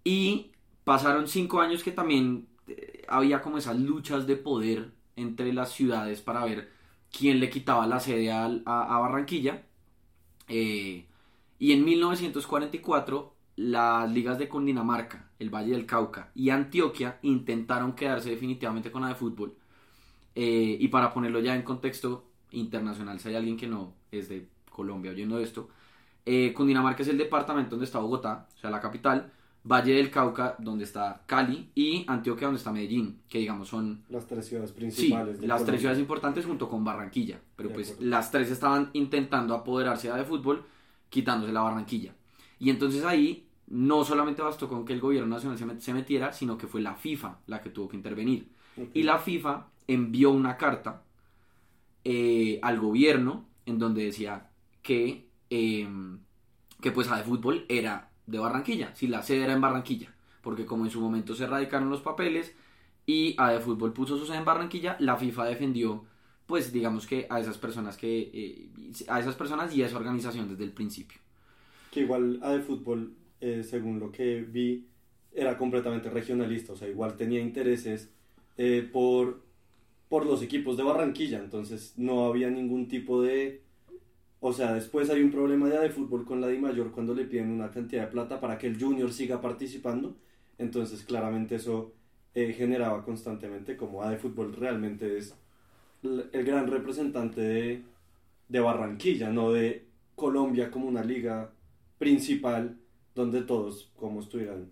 Y 0.04 0.52
pasaron 0.84 1.26
cinco 1.28 1.60
años 1.60 1.82
que 1.82 1.92
también 1.92 2.46
eh, 2.68 3.04
había 3.08 3.40
como 3.42 3.58
esas 3.58 3.78
luchas 3.78 4.26
de 4.26 4.36
poder 4.36 4.92
entre 5.16 5.52
las 5.52 5.72
ciudades 5.72 6.20
para 6.20 6.44
ver 6.44 6.70
quien 7.16 7.40
le 7.40 7.50
quitaba 7.50 7.86
la 7.86 8.00
sede 8.00 8.32
a, 8.32 8.48
Barranquilla. 8.66 9.62
Eh, 10.48 11.06
y 11.58 11.72
en 11.72 11.84
1944 11.84 13.34
las 13.56 14.10
ligas 14.10 14.38
de 14.38 14.48
Cundinamarca, 14.48 15.30
el 15.38 15.48
Valle 15.48 15.72
del 15.72 15.86
Cauca 15.86 16.30
y 16.34 16.50
Antioquia 16.50 17.18
intentaron 17.22 17.94
quedarse 17.94 18.30
definitivamente 18.30 18.90
con 18.90 19.02
la 19.02 19.08
de 19.08 19.14
fútbol. 19.14 19.54
Eh, 20.34 20.76
y 20.80 20.88
para 20.88 21.14
ponerlo 21.14 21.38
ya 21.40 21.54
en 21.54 21.62
contexto 21.62 22.24
internacional, 22.50 23.20
si 23.20 23.28
hay 23.28 23.36
alguien 23.36 23.56
que 23.56 23.68
no 23.68 23.94
es 24.10 24.28
de 24.28 24.48
Colombia 24.68 25.12
oyendo 25.12 25.38
esto, 25.38 25.68
eh, 26.26 26.52
Cundinamarca 26.52 27.02
es 27.02 27.08
el 27.08 27.18
departamento 27.18 27.70
donde 27.72 27.86
está 27.86 28.00
Bogotá, 28.00 28.48
o 28.56 28.58
sea, 28.58 28.70
la 28.70 28.80
capital. 28.80 29.32
Valle 29.64 29.94
del 29.94 30.10
Cauca, 30.10 30.56
donde 30.58 30.84
está 30.84 31.22
Cali, 31.26 31.70
y 31.74 32.04
Antioquia, 32.06 32.48
donde 32.48 32.58
está 32.58 32.70
Medellín, 32.72 33.22
que 33.28 33.38
digamos 33.38 33.68
son... 33.68 34.04
Las 34.10 34.26
tres 34.26 34.46
ciudades 34.46 34.70
Sí, 34.70 34.76
principales. 34.76 35.40
de 35.40 35.46
las 35.46 35.64
tres 35.64 35.80
ciudades 35.80 36.00
importantes 36.00 36.44
junto 36.44 36.68
con 36.68 36.84
Barranquilla, 36.84 37.40
pero 37.56 37.70
De 37.70 37.74
pues 37.74 37.92
acuerdo. 37.92 38.10
las 38.10 38.30
tres 38.30 38.50
estaban 38.50 38.90
intentando 38.92 39.54
apoderarse 39.54 40.12
de 40.12 40.24
fútbol, 40.24 40.64
quitándose 41.08 41.52
la 41.52 41.62
Barranquilla. 41.62 42.14
Y 42.58 42.70
entonces 42.70 43.04
ahí 43.04 43.48
no 43.66 44.04
solamente 44.04 44.42
bastó 44.42 44.68
con 44.68 44.84
que 44.84 44.92
el 44.92 45.00
gobierno 45.00 45.34
nacional 45.34 45.56
se 45.58 45.66
met- 45.66 45.80
se 45.80 45.94
metiera, 45.94 46.32
sino 46.34 46.58
que 46.58 46.66
fue 46.66 46.82
la 46.82 46.94
FIFA 46.94 47.38
la 47.46 47.62
que 47.62 47.70
tuvo 47.70 47.88
que 47.88 47.96
intervenir. 47.96 48.50
Y 48.92 49.02
la 49.04 49.18
FIFA 49.18 49.68
envió 49.88 50.30
una 50.30 50.56
carta 50.58 51.02
eh, 52.04 52.58
al 52.62 52.78
gobierno 52.80 53.46
en 53.66 53.78
donde 53.78 54.04
decía 54.04 54.50
que, 54.82 55.28
eh, 55.50 55.88
que 56.80 56.90
pues 56.92 57.08
de 57.10 57.22
fútbol 57.22 57.64
era 57.68 58.10
de 58.26 58.38
Barranquilla, 58.38 58.94
si 58.94 59.06
la 59.06 59.22
sede 59.22 59.44
era 59.44 59.52
en 59.52 59.60
Barranquilla, 59.60 60.14
porque 60.42 60.66
como 60.66 60.84
en 60.84 60.90
su 60.90 61.00
momento 61.00 61.34
se 61.34 61.46
radicaron 61.46 61.90
los 61.90 62.00
papeles 62.00 62.54
y 63.06 63.36
de 63.36 63.60
fútbol 63.60 63.92
puso 63.92 64.16
su 64.18 64.26
sede 64.26 64.38
en 64.38 64.44
Barranquilla, 64.44 64.96
la 64.98 65.16
FIFA 65.16 65.44
defendió 65.44 66.04
pues 66.46 66.72
digamos 66.72 67.06
que 67.06 67.26
a 67.30 67.40
esas 67.40 67.58
personas 67.58 67.96
que 67.96 68.30
eh, 68.32 68.68
a 69.08 69.20
esas 69.20 69.34
personas 69.34 69.74
y 69.74 69.82
a 69.82 69.86
esa 69.86 69.96
organización 69.96 70.48
desde 70.48 70.64
el 70.64 70.72
principio. 70.72 71.18
Que 71.90 72.00
igual 72.00 72.38
a 72.42 72.52
de 72.52 72.60
fútbol, 72.60 73.14
eh, 73.40 73.62
según 73.62 73.98
lo 73.98 74.12
que 74.12 74.42
vi, 74.42 74.86
era 75.32 75.56
completamente 75.56 76.10
regionalista. 76.10 76.72
O 76.72 76.76
sea, 76.76 76.88
igual 76.88 77.16
tenía 77.16 77.40
intereses 77.40 78.10
eh, 78.58 78.88
por, 78.92 79.42
por 80.08 80.26
los 80.26 80.42
equipos 80.42 80.76
de 80.76 80.82
Barranquilla. 80.82 81.38
Entonces 81.38 81.94
no 81.96 82.26
había 82.26 82.50
ningún 82.50 82.88
tipo 82.88 83.22
de... 83.22 83.62
O 84.46 84.52
sea, 84.52 84.74
después 84.74 85.08
hay 85.08 85.22
un 85.22 85.30
problema 85.30 85.70
ya 85.70 85.80
de 85.80 85.88
fútbol 85.88 86.26
con 86.26 86.38
la 86.38 86.48
Di 86.48 86.58
Mayor 86.58 86.92
cuando 86.92 87.14
le 87.14 87.24
piden 87.24 87.50
una 87.50 87.70
cantidad 87.70 88.02
de 88.02 88.08
plata 88.08 88.40
para 88.40 88.58
que 88.58 88.66
el 88.66 88.78
Junior 88.78 89.10
siga 89.10 89.40
participando. 89.40 90.18
Entonces 90.58 91.02
claramente 91.02 91.54
eso 91.54 91.94
eh, 92.34 92.52
generaba 92.52 93.02
constantemente 93.06 93.74
como 93.74 94.02
A 94.02 94.10
de 94.10 94.18
fútbol 94.18 94.54
realmente 94.54 95.16
es 95.16 95.34
el 96.02 96.44
gran 96.44 96.66
representante 96.66 97.40
de, 97.40 97.82
de 98.50 98.60
Barranquilla, 98.60 99.30
no 99.30 99.50
de 99.50 99.86
Colombia 100.14 100.70
como 100.70 100.88
una 100.88 101.02
liga 101.02 101.50
principal 101.96 102.76
donde 103.14 103.40
todos 103.40 103.92
como 103.96 104.20
estuvieran 104.20 104.70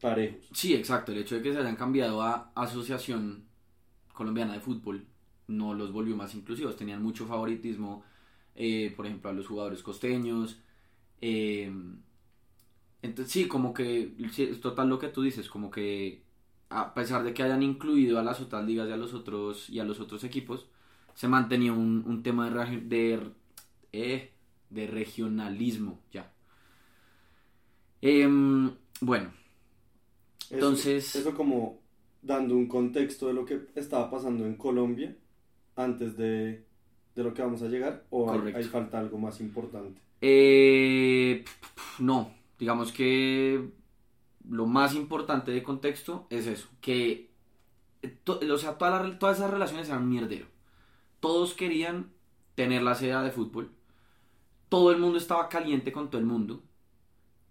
parejos. 0.00 0.48
Sí, 0.54 0.74
exacto. 0.74 1.12
El 1.12 1.18
hecho 1.18 1.36
de 1.36 1.42
que 1.42 1.52
se 1.52 1.60
hayan 1.60 1.76
cambiado 1.76 2.20
a 2.20 2.50
Asociación 2.56 3.44
Colombiana 4.12 4.54
de 4.54 4.60
Fútbol 4.60 5.06
no 5.46 5.72
los 5.72 5.92
volvió 5.92 6.16
más 6.16 6.34
inclusivos. 6.34 6.74
Tenían 6.74 7.00
mucho 7.00 7.26
favoritismo, 7.26 8.02
eh, 8.56 8.92
por 8.96 9.06
ejemplo, 9.06 9.30
a 9.30 9.32
los 9.34 9.46
jugadores 9.48 9.82
costeños. 9.82 10.60
eh, 11.20 11.72
entonces, 13.02 13.32
sí, 13.32 13.48
como 13.48 13.74
que 13.74 14.14
es 14.38 14.60
total 14.60 14.88
lo 14.88 14.98
que 14.98 15.08
tú 15.08 15.22
dices, 15.22 15.48
como 15.48 15.70
que 15.70 16.22
a 16.70 16.94
pesar 16.94 17.24
de 17.24 17.34
que 17.34 17.42
hayan 17.42 17.62
incluido 17.62 18.18
a 18.18 18.22
las 18.22 18.40
otras 18.40 18.64
ligas 18.64 18.88
y 18.88 18.92
a 18.92 18.96
los 18.96 19.12
otros, 19.14 19.68
y 19.70 19.80
a 19.80 19.84
los 19.84 20.00
otros 20.00 20.22
equipos, 20.24 20.66
se 21.14 21.28
mantenía 21.28 21.72
un, 21.72 22.04
un 22.06 22.22
tema 22.22 22.48
de, 22.48 22.80
de, 22.80 23.30
eh, 23.92 24.30
de 24.70 24.86
regionalismo 24.86 26.00
ya. 26.12 26.32
Em, 28.00 28.70
bueno, 29.00 29.32
Eso- 30.40 30.54
Entonces- 30.54 31.16
Eso, 31.16 31.34
como 31.34 31.80
dando 32.20 32.54
un 32.56 32.68
contexto 32.68 33.26
de 33.28 33.34
lo 33.34 33.44
que 33.44 33.62
estaba 33.74 34.10
pasando 34.10 34.44
en 34.46 34.56
Colombia 34.56 35.16
antes 35.76 36.16
de, 36.16 36.64
de 37.14 37.22
lo 37.24 37.34
que 37.34 37.42
vamos 37.42 37.62
a 37.62 37.68
llegar, 37.68 38.04
o 38.10 38.30
hay, 38.32 38.64
falta 38.64 38.98
algo 38.98 39.18
más 39.18 39.40
importante. 39.40 40.00
Eh, 40.20 41.44
no, 41.98 42.30
digamos 42.58 42.92
que 42.92 43.68
lo 44.48 44.66
más 44.66 44.94
importante 44.94 45.50
de 45.52 45.62
contexto 45.62 46.26
es 46.30 46.46
eso, 46.46 46.68
que 46.80 47.30
to- 48.24 48.40
o 48.52 48.58
sea, 48.58 48.78
toda 48.78 49.02
la- 49.02 49.18
todas 49.18 49.38
esas 49.38 49.50
relaciones 49.50 49.88
eran 49.88 50.02
un 50.02 50.08
mierdero. 50.10 50.46
Todos 51.20 51.54
querían 51.54 52.10
tener 52.54 52.82
la 52.82 52.94
sede 52.94 53.20
de 53.22 53.30
fútbol, 53.30 53.70
todo 54.68 54.90
el 54.90 54.98
mundo 54.98 55.18
estaba 55.18 55.48
caliente 55.48 55.92
con 55.92 56.08
todo 56.10 56.20
el 56.20 56.26
mundo, 56.26 56.62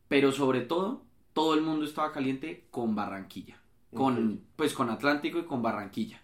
pero 0.07 0.31
sobre 0.31 0.61
todo, 0.61 1.03
todo 1.33 1.53
el 1.53 1.61
mundo 1.61 1.85
estaba 1.85 2.11
caliente 2.11 2.65
con 2.71 2.95
Barranquilla, 2.95 3.61
con, 3.93 4.41
pues 4.55 4.73
con 4.73 4.89
Atlántico 4.89 5.39
y 5.39 5.43
con 5.45 5.61
Barranquilla, 5.61 6.21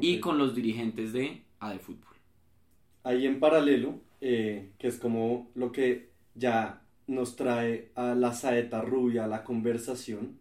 y 0.00 0.20
con 0.20 0.38
los 0.38 0.54
dirigentes 0.54 1.12
de 1.12 1.42
AD 1.60 1.78
Fútbol. 1.78 2.09
Ahí 3.02 3.26
en 3.26 3.40
paralelo, 3.40 4.00
eh, 4.20 4.70
que 4.78 4.88
es 4.88 4.98
como 4.98 5.50
lo 5.54 5.72
que 5.72 6.10
ya 6.34 6.82
nos 7.06 7.36
trae 7.36 7.90
a 7.94 8.14
la 8.14 8.32
saeta 8.32 8.82
rubia 8.82 9.24
a 9.24 9.28
la 9.28 9.44
conversación, 9.44 10.38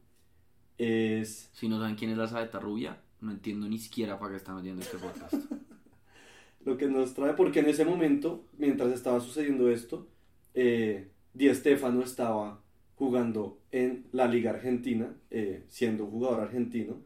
es 0.79 1.49
Si 1.53 1.67
no 1.67 1.77
saben 1.77 1.95
quién 1.95 2.11
es 2.11 2.17
la 2.17 2.27
Saeta 2.27 2.59
Rubia, 2.59 2.97
no 3.21 3.31
entiendo 3.31 3.67
ni 3.67 3.77
siquiera 3.77 4.17
para 4.17 4.31
qué 4.31 4.37
están 4.37 4.55
oyendo 4.55 4.81
este 4.81 4.97
podcast. 4.97 5.33
lo 6.65 6.77
que 6.77 6.87
nos 6.87 7.13
trae, 7.13 7.33
porque 7.33 7.59
en 7.59 7.67
ese 7.67 7.85
momento, 7.85 8.45
mientras 8.57 8.91
estaba 8.93 9.19
sucediendo 9.19 9.69
esto, 9.69 10.07
eh, 10.53 11.09
Di 11.33 11.53
Stéfano 11.53 12.01
estaba 12.01 12.61
jugando 12.95 13.59
en 13.71 14.05
la 14.13 14.27
Liga 14.27 14.51
Argentina, 14.51 15.13
eh, 15.31 15.63
siendo 15.67 16.05
un 16.05 16.11
jugador 16.11 16.41
argentino, 16.41 16.97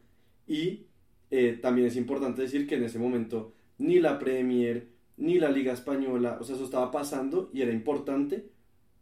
y 0.47 0.85
eh, 1.31 1.57
también 1.61 1.87
es 1.87 1.95
importante 1.95 2.43
decir 2.43 2.67
que 2.67 2.75
en 2.75 2.83
ese 2.83 2.99
momento 2.99 3.53
ni 3.79 3.99
la 3.99 4.19
Premier, 4.19 4.87
ni 5.23 5.39
la 5.39 5.49
Liga 5.49 5.71
Española, 5.71 6.37
o 6.41 6.43
sea, 6.43 6.55
eso 6.55 6.65
estaba 6.65 6.91
pasando 6.91 7.49
y 7.53 7.61
era 7.61 7.71
importante, 7.71 8.49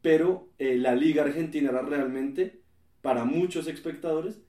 pero 0.03 0.49
eh, 0.59 0.77
la 0.77 0.95
Liga 0.95 1.23
Argentina 1.23 1.71
era 1.71 1.81
realmente, 1.81 2.61
para 3.01 3.25
muchos 3.25 3.65
espectadores, 3.67 4.39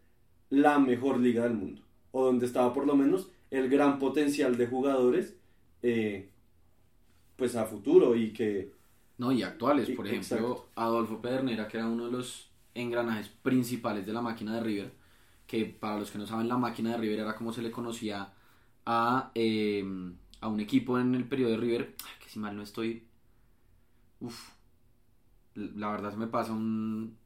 la 0.51 0.79
mejor 0.79 1.19
liga 1.19 1.45
del 1.45 1.55
mundo, 1.55 1.81
o 2.11 2.27
donde 2.27 2.45
estaba 2.45 2.75
por 2.75 2.87
lo 2.87 2.95
menos 2.95 3.31
el 3.51 3.71
gran 3.71 3.99
potencial 3.99 4.59
de 4.59 4.67
jugadores 4.67 5.35
eh, 5.83 6.29
pues 7.37 7.57
a 7.57 7.65
futuro 7.65 8.15
y 8.17 8.35
que 8.35 8.73
No, 9.17 9.33
y 9.33 9.43
actuales, 9.43 9.89
por 9.91 10.07
ejemplo, 10.07 10.37
exacto. 10.37 10.69
Adolfo 10.75 11.23
Pedernera, 11.23 11.69
que 11.69 11.79
era 11.79 11.89
uno 11.89 12.07
de 12.07 12.13
los 12.13 12.51
engranajes 12.75 13.31
principales 13.31 14.05
de 14.05 14.13
la 14.13 14.21
máquina 14.21 14.57
de 14.57 14.63
River, 14.63 14.93
que 15.47 15.65
para 15.65 15.99
los 15.99 16.11
que 16.11 16.19
no 16.19 16.27
saben, 16.27 16.49
la 16.49 16.59
máquina 16.59 16.91
de 16.93 16.99
River 16.99 17.21
era 17.21 17.35
como 17.35 17.51
se 17.51 17.63
le 17.63 17.71
conocía 17.71 18.35
a, 18.85 19.31
eh, 19.35 19.83
a 20.43 20.49
un 20.49 20.61
equipo 20.61 20.99
en 21.01 21.15
el 21.17 21.29
periodo 21.29 21.53
de 21.53 21.59
River, 21.59 21.97
que 22.21 22.29
si 22.31 22.39
mal 22.41 22.57
no 22.57 22.65
estoy, 22.65 23.09
uf, 24.21 24.55
la 25.55 25.91
verdad 25.91 26.11
se 26.13 26.17
me 26.17 26.27
pasan 26.27 27.17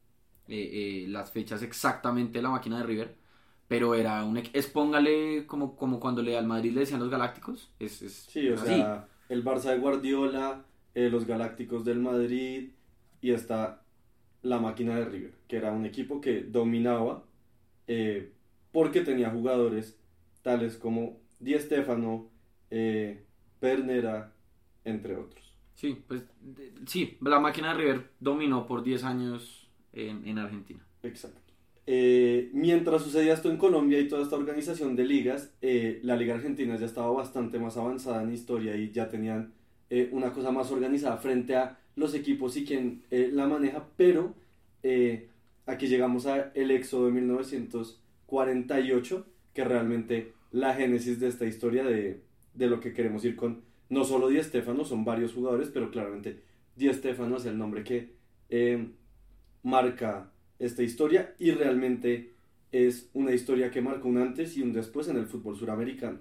eh, 0.47 1.03
eh, 1.05 1.07
las 1.09 1.31
fechas 1.31 1.61
exactamente 1.63 2.39
de 2.39 2.43
la 2.43 2.49
máquina 2.49 2.79
de 2.79 2.83
River, 2.85 3.17
pero 3.67 3.95
era 3.95 4.23
un, 4.25 4.37
es 4.53 4.67
póngale 4.67 5.45
como, 5.47 5.75
como 5.75 5.99
cuando 5.99 6.21
le 6.21 6.37
al 6.37 6.47
Madrid 6.47 6.73
le 6.73 6.81
decían 6.81 6.99
los 6.99 7.09
Galácticos, 7.09 7.71
es, 7.79 8.01
es 8.01 8.27
sí, 8.27 8.49
o 8.49 8.57
así. 8.57 8.95
sea, 8.97 9.07
el 9.29 9.43
Barça 9.43 9.71
de 9.71 9.79
Guardiola, 9.79 10.65
eh, 10.93 11.09
los 11.09 11.25
Galácticos 11.25 11.85
del 11.85 11.99
Madrid 11.99 12.71
y 13.21 13.31
está 13.31 13.83
la 14.41 14.59
máquina 14.59 14.95
de 14.97 15.05
River, 15.05 15.33
que 15.47 15.57
era 15.57 15.71
un 15.73 15.85
equipo 15.85 16.21
que 16.21 16.43
dominaba 16.43 17.23
porque 18.71 19.01
tenía 19.01 19.29
jugadores 19.31 19.99
tales 20.41 20.77
como 20.77 21.19
Di 21.39 21.57
Stéfano, 21.59 22.29
eh, 22.71 23.23
Pernera, 23.59 24.33
entre 24.83 25.15
otros. 25.15 25.53
Sí, 25.75 26.01
pues 26.07 26.23
de- 26.41 26.71
sí, 26.85 27.17
la 27.21 27.39
máquina 27.39 27.69
de 27.69 27.75
River 27.79 28.09
dominó 28.19 28.65
por 28.65 28.83
10 28.83 29.03
años 29.03 29.69
en, 29.93 30.27
en 30.27 30.39
Argentina. 30.39 30.83
Exacto. 31.03 31.41
Eh, 31.89 32.49
mientras 32.53 33.01
sucedía 33.03 33.33
esto 33.33 33.49
en 33.49 33.57
Colombia 33.57 33.99
y 33.99 34.07
toda 34.09 34.23
esta 34.23 34.35
organización 34.35 34.95
de 34.95 35.05
ligas, 35.05 35.53
eh, 35.61 35.99
la 36.03 36.17
Liga 36.17 36.35
Argentina 36.35 36.75
ya 36.75 36.85
estaba 36.85 37.09
bastante 37.11 37.59
más 37.59 37.77
avanzada 37.77 38.23
en 38.23 38.33
historia 38.33 38.75
y 38.75 38.91
ya 38.91 39.07
tenían 39.07 39.53
eh, 39.89 40.09
una 40.11 40.33
cosa 40.33 40.51
más 40.51 40.69
organizada 40.71 41.15
frente 41.17 41.55
a 41.55 41.79
los 41.95 42.13
equipos 42.13 42.57
y 42.57 42.65
quien 42.65 43.03
la 43.09 43.47
maneja, 43.47 43.87
pero 43.95 44.35
aquí 45.65 45.87
llegamos 45.87 46.25
a 46.27 46.51
el 46.53 46.71
éxodo 46.71 47.05
de 47.07 47.13
1948, 47.13 49.25
que 49.53 49.63
realmente 49.63 50.33
la 50.51 50.73
génesis 50.75 51.19
de 51.19 51.27
esta 51.27 51.45
historia 51.45 51.83
de, 51.83 52.21
de 52.57 52.67
lo 52.67 52.79
que 52.79 52.93
queremos 52.93 53.23
ir 53.25 53.35
con 53.35 53.61
no 53.89 54.03
solo 54.03 54.27
Di 54.27 54.41
Stéfano, 54.43 54.83
son 54.83 55.05
varios 55.05 55.33
jugadores, 55.33 55.69
pero 55.69 55.89
claramente 55.91 56.41
Di 56.75 56.91
Stéfano 56.93 57.37
es 57.37 57.45
el 57.45 57.57
nombre 57.57 57.83
que 57.83 58.13
eh, 58.49 58.87
marca 59.63 60.31
esta 60.59 60.83
historia 60.83 61.35
y 61.39 61.51
realmente 61.51 62.33
es 62.71 63.09
una 63.13 63.31
historia 63.33 63.71
que 63.71 63.81
marca 63.81 64.07
un 64.07 64.17
antes 64.17 64.57
y 64.57 64.61
un 64.61 64.73
después 64.73 65.07
en 65.07 65.17
el 65.17 65.27
fútbol 65.27 65.55
suramericano. 65.55 66.19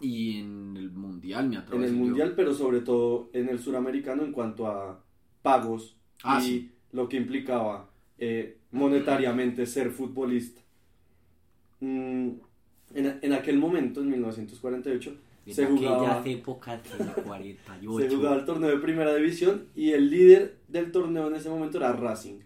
Y 0.00 0.40
en 0.40 0.76
el 0.76 0.90
Mundial, 0.90 1.48
me 1.48 1.56
atrevo 1.56 1.82
En 1.82 1.88
el 1.88 1.94
yo. 1.94 1.98
mundial, 2.04 2.34
pero 2.36 2.52
sobre 2.52 2.80
todo 2.80 3.30
en 3.32 3.48
el 3.48 3.58
suramericano 3.58 4.24
en 4.24 4.32
cuanto 4.32 4.66
a 4.66 5.02
pagos 5.42 5.96
Ah, 6.22 6.40
y 6.42 6.44
sí. 6.46 6.72
lo 6.92 7.08
que 7.08 7.16
implicaba 7.16 7.88
eh, 8.18 8.58
monetariamente 8.72 9.66
ser 9.66 9.90
futbolista. 9.90 10.60
Mm, 11.80 12.28
en, 12.94 13.18
en 13.22 13.32
aquel 13.32 13.58
momento, 13.58 14.00
en 14.00 14.10
1948, 14.10 15.16
se 15.52 15.66
jugaba, 15.66 16.22
épocas 16.24 16.80
del 16.98 17.08
48. 17.24 18.08
se 18.08 18.16
jugaba 18.16 18.36
el 18.36 18.44
torneo 18.44 18.70
de 18.70 18.78
primera 18.78 19.14
división 19.14 19.68
y 19.74 19.92
el 19.92 20.10
líder 20.10 20.58
del 20.68 20.90
torneo 20.90 21.28
en 21.28 21.34
ese 21.34 21.48
momento 21.48 21.78
era 21.78 21.92
Racing. 21.92 22.40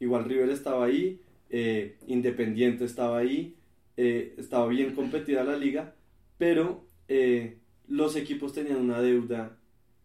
igual 0.00 0.24
River 0.24 0.50
estaba 0.50 0.86
ahí, 0.86 1.20
eh, 1.50 1.98
Independiente 2.06 2.84
estaba 2.84 3.18
ahí, 3.18 3.56
eh, 3.96 4.34
estaba 4.38 4.66
bien 4.66 4.94
competida 4.94 5.44
la 5.44 5.56
liga, 5.56 5.94
pero 6.38 6.84
eh, 7.08 7.58
los 7.86 8.16
equipos 8.16 8.52
tenían 8.52 8.78
una 8.78 9.00
deuda 9.00 9.56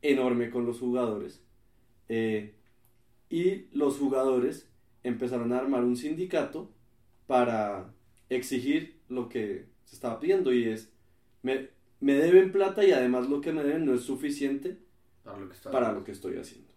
enorme 0.02 0.50
con 0.50 0.66
los 0.66 0.80
jugadores 0.80 1.44
y 3.30 3.68
los 3.72 3.98
jugadores 3.98 4.70
empezaron 5.04 5.54
a 5.54 5.58
armar 5.60 5.86
un 5.86 5.96
sindicato 5.96 6.70
para 7.26 7.94
exigir 8.30 9.00
lo 9.08 9.30
que 9.30 9.68
se 9.86 9.96
estaba 9.96 10.20
pidiendo 10.20 10.54
y 10.54 10.66
es, 10.66 10.92
me, 11.42 11.70
me 12.02 12.16
deben 12.16 12.52
plata 12.52 12.84
y 12.84 12.92
además 12.92 13.30
lo 13.30 13.42
que 13.42 13.54
me 13.54 13.64
deben 13.64 13.86
no 13.86 13.94
es 13.94 14.02
suficiente 14.02 14.78
para 15.72 15.94
lo 15.94 16.04
que, 16.04 16.12
estoy 16.12 16.38
haciendo. 16.38 16.72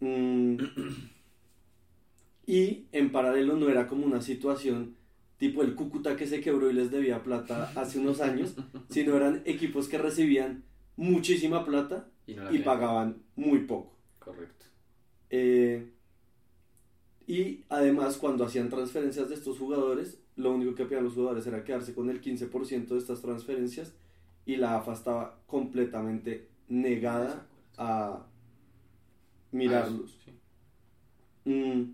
Mm, 0.00 0.56
y 2.46 2.86
en 2.92 3.10
paralelo 3.10 3.56
no 3.56 3.68
era 3.68 3.86
como 3.86 4.06
una 4.06 4.20
situación 4.20 4.96
tipo 5.38 5.62
el 5.62 5.74
Cúcuta 5.74 6.16
que 6.16 6.26
se 6.26 6.42
quebró 6.42 6.70
y 6.70 6.74
les 6.74 6.90
debía 6.90 7.22
plata 7.22 7.72
hace 7.74 7.98
unos 7.98 8.20
años, 8.20 8.54
sino 8.90 9.16
eran 9.16 9.42
equipos 9.46 9.88
que 9.88 9.96
recibían 9.96 10.64
muchísima 10.96 11.64
plata 11.64 12.10
y, 12.26 12.58
pagaban 12.58 13.22
muy 13.34 13.60
poco. 13.60 13.96
Correcto. 14.18 14.66
Eh, 15.30 15.90
y 17.26 17.64
además 17.70 18.18
cuando 18.18 18.44
hacían 18.44 18.68
transferencias 18.68 19.30
de 19.30 19.36
estos 19.36 19.58
jugadores, 19.58 20.19
lo 20.36 20.52
único 20.52 20.74
que 20.74 20.84
pedían 20.84 21.04
los 21.04 21.14
jugadores 21.14 21.46
era 21.46 21.64
quedarse 21.64 21.94
con 21.94 22.10
el 22.10 22.20
15% 22.20 22.88
de 22.88 22.98
estas 22.98 23.20
transferencias 23.20 23.94
y 24.46 24.56
la 24.56 24.76
AFA 24.76 24.92
estaba 24.92 25.38
completamente 25.46 26.48
negada 26.68 27.46
a 27.76 28.26
mirarlos. 29.52 30.18
Mm, 31.44 31.92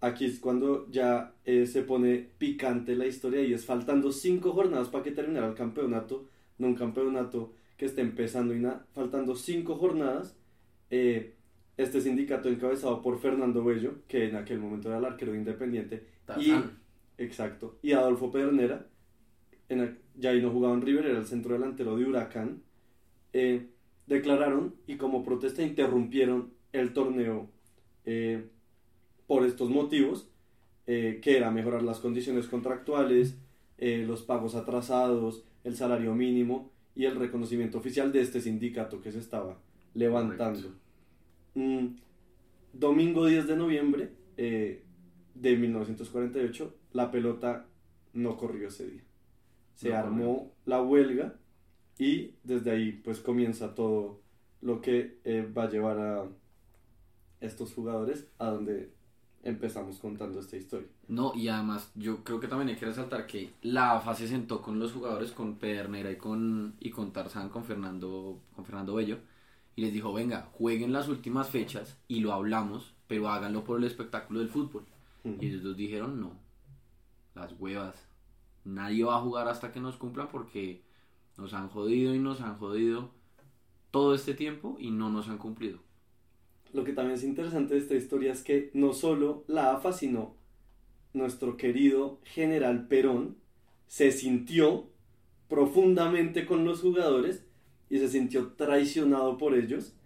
aquí 0.00 0.24
es 0.24 0.38
cuando 0.38 0.90
ya 0.90 1.34
eh, 1.44 1.66
se 1.66 1.82
pone 1.82 2.30
picante 2.38 2.96
la 2.96 3.06
historia 3.06 3.42
y 3.42 3.52
es 3.52 3.64
faltando 3.64 4.12
cinco 4.12 4.52
jornadas 4.52 4.88
para 4.88 5.04
que 5.04 5.12
terminara 5.12 5.48
el 5.48 5.54
campeonato, 5.54 6.28
no 6.58 6.68
un 6.68 6.74
campeonato 6.74 7.52
que 7.76 7.86
esté 7.86 8.02
empezando 8.02 8.54
y 8.54 8.60
nada, 8.60 8.86
faltando 8.92 9.34
cinco 9.34 9.76
jornadas, 9.76 10.36
eh, 10.90 11.34
este 11.76 12.00
sindicato 12.00 12.48
encabezado 12.48 13.00
por 13.00 13.18
Fernando 13.20 13.64
Bello, 13.64 14.02
que 14.06 14.28
en 14.28 14.36
aquel 14.36 14.58
momento 14.58 14.88
era 14.88 14.98
el 14.98 15.04
arquero 15.04 15.34
independiente, 15.34 16.06
y, 16.38 16.52
exacto, 17.20 17.78
y 17.82 17.92
Adolfo 17.92 18.30
Pedernera, 18.30 18.86
en 19.68 19.98
ya 20.16 20.30
ahí 20.30 20.42
no 20.42 20.50
jugaba 20.50 20.74
en 20.74 20.82
River, 20.82 21.06
era 21.06 21.18
el 21.18 21.26
centro 21.26 21.54
delantero 21.54 21.96
de 21.96 22.04
Huracán, 22.04 22.62
eh, 23.32 23.68
declararon 24.06 24.74
y 24.86 24.96
como 24.96 25.24
protesta 25.24 25.62
interrumpieron 25.62 26.52
el 26.72 26.92
torneo 26.92 27.48
eh, 28.04 28.48
por 29.26 29.44
estos 29.44 29.70
motivos, 29.70 30.28
eh, 30.86 31.20
que 31.22 31.36
era 31.36 31.50
mejorar 31.50 31.82
las 31.82 32.00
condiciones 32.00 32.48
contractuales, 32.48 33.36
los 33.78 34.22
pagos 34.22 34.54
atrasados, 34.56 35.42
el 35.64 35.74
salario 35.74 36.14
mínimo 36.14 36.70
y 36.94 37.06
el 37.06 37.16
reconocimiento 37.16 37.78
oficial 37.78 38.12
de 38.12 38.20
este 38.20 38.42
sindicato 38.42 39.00
que 39.00 39.10
se 39.10 39.20
estaba 39.20 39.58
levantando. 39.94 40.74
Mm, 41.54 41.86
domingo 42.74 43.24
10 43.24 43.46
de 43.46 43.56
noviembre 43.56 44.10
de 44.36 45.56
1948, 45.56 46.74
la 46.92 47.10
pelota 47.10 47.66
no 48.12 48.36
corrió 48.36 48.68
ese 48.68 48.86
día. 48.86 49.02
Se 49.74 49.94
armó 49.94 50.52
la 50.66 50.82
huelga 50.82 51.36
y 51.98 52.34
desde 52.44 52.70
ahí 52.70 52.92
pues 52.92 53.20
comienza 53.20 53.74
todo 53.74 54.20
lo 54.60 54.80
que 54.80 55.20
eh, 55.24 55.50
va 55.56 55.64
a 55.64 55.70
llevar 55.70 55.98
a 55.98 56.28
estos 57.40 57.72
jugadores 57.72 58.26
a 58.38 58.50
donde 58.50 58.92
empezamos 59.42 59.98
contando 59.98 60.40
esta 60.40 60.56
historia. 60.56 60.88
No, 61.08 61.32
y 61.34 61.48
además 61.48 61.90
yo 61.94 62.22
creo 62.24 62.40
que 62.40 62.48
también 62.48 62.68
hay 62.68 62.76
que 62.76 62.86
resaltar 62.86 63.26
que 63.26 63.52
la 63.62 63.92
AFA 63.96 64.14
se 64.14 64.28
sentó 64.28 64.60
con 64.60 64.78
los 64.78 64.92
jugadores, 64.92 65.32
con 65.32 65.56
Pedernera 65.56 66.10
y 66.10 66.16
con, 66.16 66.74
y 66.78 66.90
con 66.90 67.12
Tarzán, 67.12 67.48
con 67.48 67.64
Fernando, 67.64 68.40
con 68.54 68.64
Fernando 68.64 68.94
Bello, 68.94 69.18
y 69.76 69.82
les 69.82 69.92
dijo, 69.92 70.12
venga, 70.12 70.48
jueguen 70.52 70.92
las 70.92 71.08
últimas 71.08 71.48
fechas 71.48 71.98
y 72.06 72.20
lo 72.20 72.32
hablamos, 72.32 72.94
pero 73.06 73.28
háganlo 73.28 73.64
por 73.64 73.78
el 73.78 73.84
espectáculo 73.84 74.40
del 74.40 74.50
fútbol. 74.50 74.84
Y 75.24 75.46
ellos 75.46 75.62
dos 75.62 75.76
dijeron, 75.76 76.20
no, 76.20 76.32
las 77.34 77.52
huevas, 77.58 77.94
nadie 78.64 79.04
va 79.04 79.16
a 79.16 79.20
jugar 79.20 79.48
hasta 79.48 79.72
que 79.72 79.80
nos 79.80 79.96
cumplan 79.96 80.28
porque 80.28 80.82
nos 81.36 81.54
han 81.54 81.68
jodido 81.68 82.14
y 82.14 82.18
nos 82.18 82.40
han 82.40 82.58
jodido 82.58 83.10
todo 83.90 84.14
este 84.14 84.34
tiempo 84.34 84.76
y 84.78 84.90
no 84.90 85.10
nos 85.10 85.28
han 85.28 85.38
cumplido. 85.38 85.78
Lo 86.72 86.84
que 86.84 86.92
también 86.92 87.16
es 87.16 87.24
interesante 87.24 87.74
de 87.74 87.80
esta 87.80 87.94
historia 87.94 88.32
es 88.32 88.42
que 88.42 88.70
no 88.74 88.92
solo 88.92 89.44
la 89.48 89.72
AFA, 89.72 89.92
sino 89.92 90.36
nuestro 91.12 91.56
querido 91.56 92.20
general 92.24 92.86
Perón 92.86 93.36
se 93.88 94.12
sintió 94.12 94.88
profundamente 95.48 96.46
con 96.46 96.64
los 96.64 96.80
jugadores 96.80 97.44
y 97.88 97.98
se 97.98 98.08
sintió 98.08 98.52
traicionado 98.52 99.36
por 99.36 99.54
ellos 99.54 99.96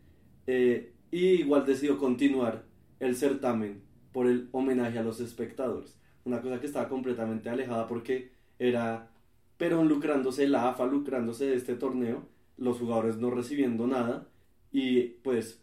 eh, 0.46 0.94
y 1.10 1.26
igual 1.26 1.66
decidió 1.66 1.98
continuar 1.98 2.64
el 2.98 3.14
certamen 3.14 3.82
por 4.12 4.26
el 4.26 4.48
homenaje 4.52 4.98
a 4.98 5.02
los 5.02 5.20
espectadores. 5.20 5.98
Una 6.24 6.40
cosa 6.40 6.60
que 6.60 6.66
estaba 6.66 6.88
completamente 6.88 7.50
alejada 7.50 7.86
porque 7.86 8.32
era 8.58 9.10
Perón 9.56 9.88
lucrándose, 9.88 10.48
la 10.48 10.70
AFA 10.70 10.86
lucrándose 10.86 11.46
de 11.46 11.56
este 11.56 11.74
torneo, 11.74 12.26
los 12.56 12.78
jugadores 12.78 13.16
no 13.16 13.30
recibiendo 13.30 13.86
nada 13.86 14.26
y 14.72 15.02
pues 15.22 15.62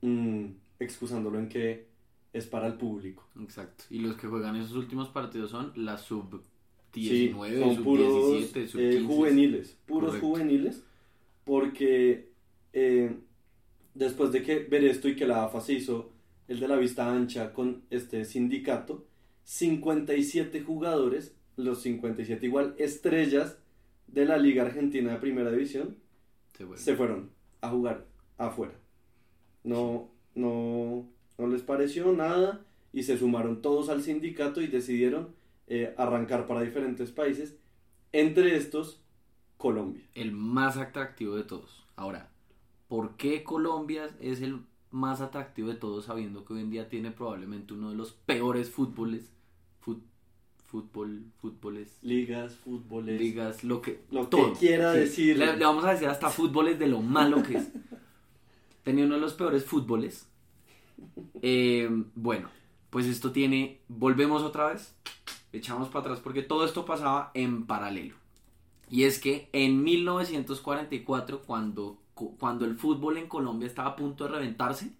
mm, 0.00 0.46
excusándolo 0.78 1.38
en 1.38 1.48
que 1.48 1.86
es 2.32 2.46
para 2.46 2.66
el 2.66 2.74
público. 2.74 3.28
Exacto. 3.40 3.84
Y 3.90 4.00
los 4.00 4.16
que 4.16 4.26
juegan 4.26 4.56
esos 4.56 4.76
últimos 4.76 5.08
partidos 5.08 5.50
son 5.50 5.72
la 5.76 5.98
sub 5.98 6.42
19, 6.92 7.76
sub 7.76 7.84
puros, 7.84 8.32
17, 8.32 8.68
sub 8.68 8.80
15. 8.80 8.98
Eh, 8.98 9.02
juveniles, 9.02 9.78
puros 9.86 10.18
juveniles, 10.18 10.82
porque 11.44 12.30
eh, 12.72 13.16
después 13.94 14.32
de 14.32 14.42
que 14.42 14.60
ver 14.60 14.84
esto 14.84 15.08
y 15.08 15.16
que 15.16 15.26
la 15.26 15.44
AFA 15.44 15.60
se 15.60 15.74
hizo 15.74 16.10
el 16.48 16.60
de 16.60 16.68
la 16.68 16.76
vista 16.76 17.10
ancha 17.10 17.52
con 17.52 17.82
este 17.90 18.24
sindicato, 18.24 19.06
57 19.44 20.62
jugadores 20.62 21.34
los 21.56 21.82
57 21.82 22.46
igual 22.46 22.74
estrellas 22.78 23.58
de 24.06 24.24
la 24.24 24.38
Liga 24.38 24.62
Argentina 24.62 25.12
de 25.12 25.18
Primera 25.18 25.50
División 25.50 25.96
se, 26.76 26.96
fueron 26.96 27.30
a 27.60 27.70
jugar 27.70 28.06
afuera. 28.38 28.74
No, 29.64 30.10
no, 30.34 31.08
no 31.38 31.46
les 31.46 31.62
pareció 31.62 32.12
nada 32.12 32.64
y 32.92 33.04
se 33.04 33.18
sumaron 33.18 33.62
todos 33.62 33.88
al 33.88 34.02
sindicato 34.02 34.60
y 34.60 34.66
decidieron 34.66 35.34
eh, 35.66 35.94
arrancar 35.96 36.46
para 36.46 36.62
diferentes 36.62 37.10
países, 37.10 37.56
entre 38.12 38.56
estos 38.56 39.02
Colombia. 39.56 40.02
El 40.14 40.32
más 40.32 40.76
atractivo 40.76 41.36
de 41.36 41.44
todos. 41.44 41.86
Ahora, 41.96 42.30
¿por 42.88 43.16
qué 43.16 43.42
Colombia 43.44 44.10
es 44.20 44.42
el 44.42 44.60
más 44.92 45.20
atractivo 45.20 45.68
de 45.68 45.74
todos 45.74 46.04
sabiendo 46.04 46.44
que 46.44 46.54
hoy 46.54 46.60
en 46.60 46.70
día 46.70 46.88
tiene 46.88 47.10
probablemente 47.10 47.74
uno 47.74 47.90
de 47.90 47.96
los 47.96 48.12
peores 48.12 48.70
fútboles, 48.70 49.32
fútbol, 50.72 51.24
fútboles. 51.38 51.98
Ligas, 52.00 52.56
fútboles. 52.56 53.20
Ligas, 53.20 53.62
lo 53.62 53.82
que. 53.82 54.00
Lo 54.10 54.30
que 54.30 54.52
quiera 54.58 54.92
decir. 54.92 55.36
Le, 55.36 55.56
vamos 55.56 55.84
a 55.84 55.92
decir 55.92 56.08
hasta 56.08 56.30
fútboles 56.30 56.78
de 56.78 56.86
lo 56.86 57.02
malo 57.02 57.42
que 57.42 57.58
es. 57.58 57.68
Tenía 58.82 59.04
uno 59.04 59.16
de 59.16 59.20
los 59.20 59.34
peores 59.34 59.66
fútboles. 59.66 60.26
Eh, 61.42 61.90
bueno, 62.14 62.48
pues 62.88 63.06
esto 63.06 63.32
tiene. 63.32 63.80
Volvemos 63.88 64.42
otra 64.42 64.72
vez. 64.72 64.94
Echamos 65.52 65.88
para 65.88 66.00
atrás 66.00 66.20
porque 66.20 66.42
todo 66.42 66.64
esto 66.64 66.86
pasaba 66.86 67.30
en 67.34 67.66
paralelo. 67.66 68.14
Y 68.88 69.04
es 69.04 69.18
que 69.18 69.50
en 69.52 69.84
1944, 69.84 71.42
cuando, 71.42 71.98
cuando 72.14 72.64
el 72.64 72.76
fútbol 72.76 73.16
en 73.16 73.28
Colombia 73.28 73.66
estaba 73.66 73.90
a 73.90 73.96
punto 73.96 74.24
de 74.24 74.30
reventarse, 74.30 74.94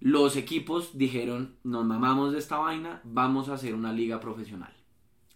los 0.00 0.36
equipos 0.36 0.96
dijeron, 0.98 1.56
nos 1.64 1.84
mamamos 1.84 2.32
de 2.32 2.38
esta 2.38 2.58
vaina, 2.58 3.00
vamos 3.04 3.48
a 3.48 3.54
hacer 3.54 3.74
una 3.74 3.92
liga 3.92 4.20
profesional. 4.20 4.72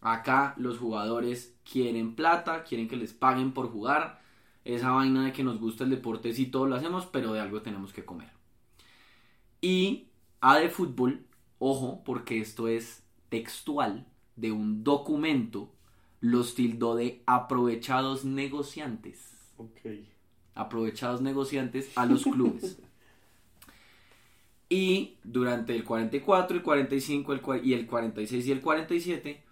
Acá 0.00 0.54
los 0.56 0.78
jugadores 0.78 1.56
quieren 1.70 2.14
plata, 2.14 2.64
quieren 2.64 2.88
que 2.88 2.96
les 2.96 3.12
paguen 3.12 3.52
por 3.52 3.70
jugar. 3.70 4.20
Esa 4.64 4.90
vaina 4.90 5.24
de 5.24 5.32
que 5.32 5.42
nos 5.44 5.58
gusta 5.58 5.84
el 5.84 5.90
deporte, 5.90 6.34
sí, 6.34 6.46
todo 6.46 6.66
lo 6.66 6.76
hacemos, 6.76 7.06
pero 7.06 7.32
de 7.32 7.40
algo 7.40 7.62
tenemos 7.62 7.92
que 7.92 8.04
comer. 8.04 8.30
Y 9.60 10.08
A 10.40 10.58
de 10.58 10.68
fútbol, 10.70 11.26
ojo, 11.58 12.02
porque 12.04 12.40
esto 12.40 12.68
es 12.68 13.02
textual 13.28 14.06
de 14.36 14.52
un 14.52 14.84
documento, 14.84 15.74
los 16.20 16.54
tildó 16.54 16.94
de 16.94 17.22
aprovechados 17.26 18.24
negociantes. 18.24 19.39
Ok. 19.60 19.80
Aprovechados 20.54 21.20
negociantes 21.20 21.90
a 21.96 22.06
los 22.06 22.24
clubes. 22.24 22.78
Y 24.72 25.16
durante 25.24 25.74
el 25.74 25.82
44, 25.82 26.56
el 26.56 26.62
45 26.62 27.32
el, 27.32 27.66
y 27.66 27.74
el 27.74 27.88
46 27.88 28.46
y 28.46 28.52
el 28.52 28.60
47 28.60 29.42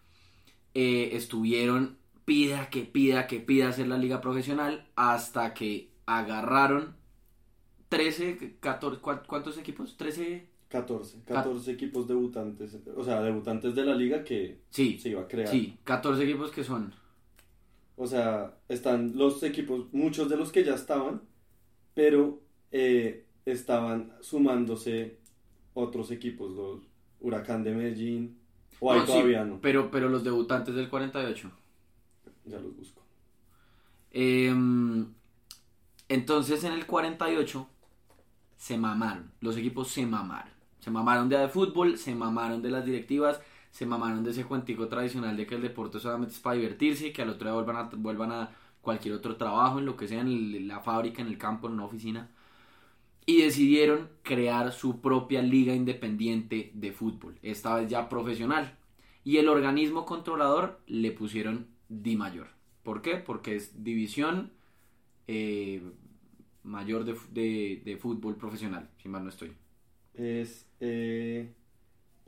eh, 0.74 1.10
estuvieron 1.12 1.98
pida 2.24 2.70
que 2.70 2.82
pida 2.82 3.26
que 3.26 3.40
pida 3.40 3.68
hacer 3.68 3.88
la 3.88 3.98
liga 3.98 4.20
profesional 4.20 4.86
hasta 4.94 5.54
que 5.54 5.90
agarraron 6.06 6.94
13, 7.88 8.58
14, 8.60 9.00
¿cuántos 9.00 9.58
equipos? 9.58 9.96
13, 9.96 10.46
14, 10.68 11.22
14 11.26 11.72
equipos 11.72 12.06
debutantes, 12.06 12.78
o 12.96 13.02
sea, 13.02 13.20
debutantes 13.20 13.74
de 13.74 13.84
la 13.84 13.96
liga 13.96 14.22
que 14.22 14.60
Sí, 14.70 14.98
se 15.00 15.08
iba 15.08 15.22
a 15.22 15.26
crear. 15.26 15.48
sí, 15.48 15.78
14 15.82 16.22
equipos 16.22 16.52
que 16.52 16.62
son. 16.62 16.94
O 18.00 18.06
sea, 18.06 18.54
están 18.68 19.16
los 19.16 19.42
equipos, 19.42 19.92
muchos 19.92 20.28
de 20.28 20.37
los 20.37 20.52
que 20.52 20.62
ya 20.62 20.74
estaban, 20.74 21.20
pero 21.94 22.40
eh, 22.70 23.26
estaban 23.44 24.12
sumándose 24.20 25.18
otros 25.74 26.12
equipos, 26.12 26.52
los 26.52 26.80
Huracán 27.20 27.64
de 27.64 27.74
Medellín, 27.74 28.38
o 28.78 28.92
ahí 28.92 29.00
No, 29.00 29.06
sí, 29.06 29.12
todavía 29.12 29.44
no, 29.44 29.61
Pero, 29.61 29.90
pero 29.90 30.08
los 30.08 30.22
debutantes 30.22 30.76
del 30.76 30.88
48. 30.88 31.50
ya 32.44 32.61
los 32.61 32.76
busco. 32.76 33.02
Em, 34.12 35.12
entonces 36.08 36.62
en 36.62 36.74
el 36.74 36.87
48 36.87 37.68
se 38.56 38.78
mamaron, 38.78 39.32
los 39.40 39.56
equipos 39.56 39.88
se 39.88 40.06
mamaron. 40.06 40.52
Se 40.78 40.92
mamaron 40.92 41.28
de 41.28 41.37
de 41.37 41.48
fútbol, 41.48 41.98
se 41.98 42.14
mamaron 42.14 42.62
de 42.62 42.70
las 42.70 42.84
directivas, 42.84 43.40
se 43.70 43.87
mamaron 43.87 44.24
de 44.24 44.31
ese 44.31 44.44
cuentico 44.44 44.88
tradicional 44.88 45.37
de 45.37 45.46
que 45.46 45.54
el 45.57 45.62
deporte 45.62 45.98
solamente 46.00 46.35
es 46.35 46.40
para 46.40 46.57
divertirse 46.57 47.09
y 47.09 47.12
que 47.12 47.22
al 47.22 47.31
otro 47.31 47.48
día 47.48 47.54
vuelvan 47.54 47.76
a, 47.76 47.90
vuelvan 47.96 48.33
a 48.33 48.50
cualquier 48.81 49.14
otro 49.14 49.37
trabajo, 49.37 49.78
en 49.78 49.87
lo 49.87 49.96
que 49.96 50.09
sea, 50.09 50.20
en 50.20 50.68
la 50.68 50.81
fábrica, 50.81 51.22
en 51.22 51.28
el 51.28 51.38
campo, 51.38 51.66
en 51.68 51.74
una 51.74 51.85
oficina. 51.85 52.31
Y 53.26 53.42
decidieron 53.42 54.09
crear 54.22 54.72
su 54.72 55.00
propia 55.02 55.42
liga 55.42 55.74
independiente 55.74 56.70
de 56.74 56.92
fútbol, 56.92 57.38
esta 57.42 57.74
vez 57.76 57.88
ya 57.90 58.09
profesional. 58.09 58.78
Y 59.24 59.37
el 59.37 59.48
organismo 59.48 60.07
controlador 60.07 60.81
le 60.87 61.12
pusieron 61.12 61.66
Di 61.88 62.16
Mayor. 62.16 62.48
¿Por 62.83 63.02
qué? 63.02 63.16
Porque 63.16 63.57
es 63.57 63.85
división 63.85 64.52
eh, 65.28 65.83
mayor 66.64 67.04
de- 67.04 67.83
de 67.85 67.96
fútbol 67.98 68.37
profesional, 68.37 68.90
si 69.02 69.09
mal 69.09 69.24
no 69.24 69.31
estoy. 69.31 69.52
Es 70.14 70.66
eh, 70.81 71.54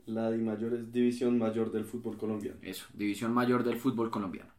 la 0.05 0.31
Di 0.31 0.41
Mayor 0.41 0.73
es 0.73 0.91
División 0.91 1.37
Mayor 1.37 1.71
del 1.71 1.85
Fútbol 1.85 2.17
Colombiano. 2.17 2.57
Eso, 2.61 2.85
división 2.93 3.33
mayor 3.33 3.63
del 3.63 3.77
fútbol 3.77 4.09
colombiano. 4.09 4.51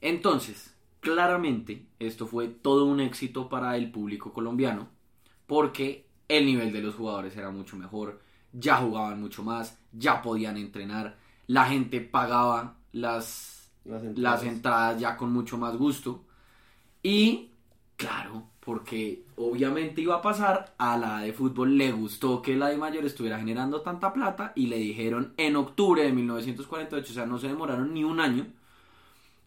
Entonces, 0.00 0.76
claramente, 1.00 1.86
esto 1.98 2.26
fue 2.26 2.48
todo 2.48 2.84
un 2.84 3.00
éxito 3.00 3.48
para 3.48 3.76
el 3.76 3.90
público 3.90 4.32
colombiano, 4.32 4.88
porque 5.46 6.06
el 6.28 6.46
nivel 6.46 6.72
de 6.72 6.82
los 6.82 6.94
jugadores 6.94 7.36
era 7.36 7.50
mucho 7.50 7.76
mejor, 7.76 8.20
ya 8.52 8.76
jugaban 8.76 9.20
mucho 9.20 9.42
más, 9.42 9.78
ya 9.92 10.22
podían 10.22 10.56
entrenar, 10.56 11.16
la 11.46 11.64
gente 11.64 12.00
pagaba 12.00 12.76
las, 12.92 13.70
Las 13.84 14.44
entradas 14.44 15.00
ya 15.00 15.16
con 15.16 15.32
mucho 15.32 15.56
más 15.56 15.76
gusto. 15.76 16.24
Y, 17.02 17.52
claro, 17.96 18.50
porque 18.60 19.24
obviamente 19.38 20.00
iba 20.00 20.16
a 20.16 20.22
pasar, 20.22 20.74
a 20.78 20.96
la 20.96 21.20
de 21.20 21.32
fútbol 21.32 21.78
le 21.78 21.92
gustó 21.92 22.42
que 22.42 22.56
la 22.56 22.68
de 22.68 22.76
mayor 22.76 23.04
estuviera 23.04 23.38
generando 23.38 23.80
tanta 23.80 24.12
plata 24.12 24.52
y 24.54 24.66
le 24.66 24.76
dijeron 24.78 25.34
en 25.36 25.56
octubre 25.56 26.02
de 26.02 26.12
1948, 26.12 27.10
o 27.10 27.14
sea, 27.14 27.26
no 27.26 27.38
se 27.38 27.48
demoraron 27.48 27.94
ni 27.94 28.04
un 28.04 28.20
año, 28.20 28.46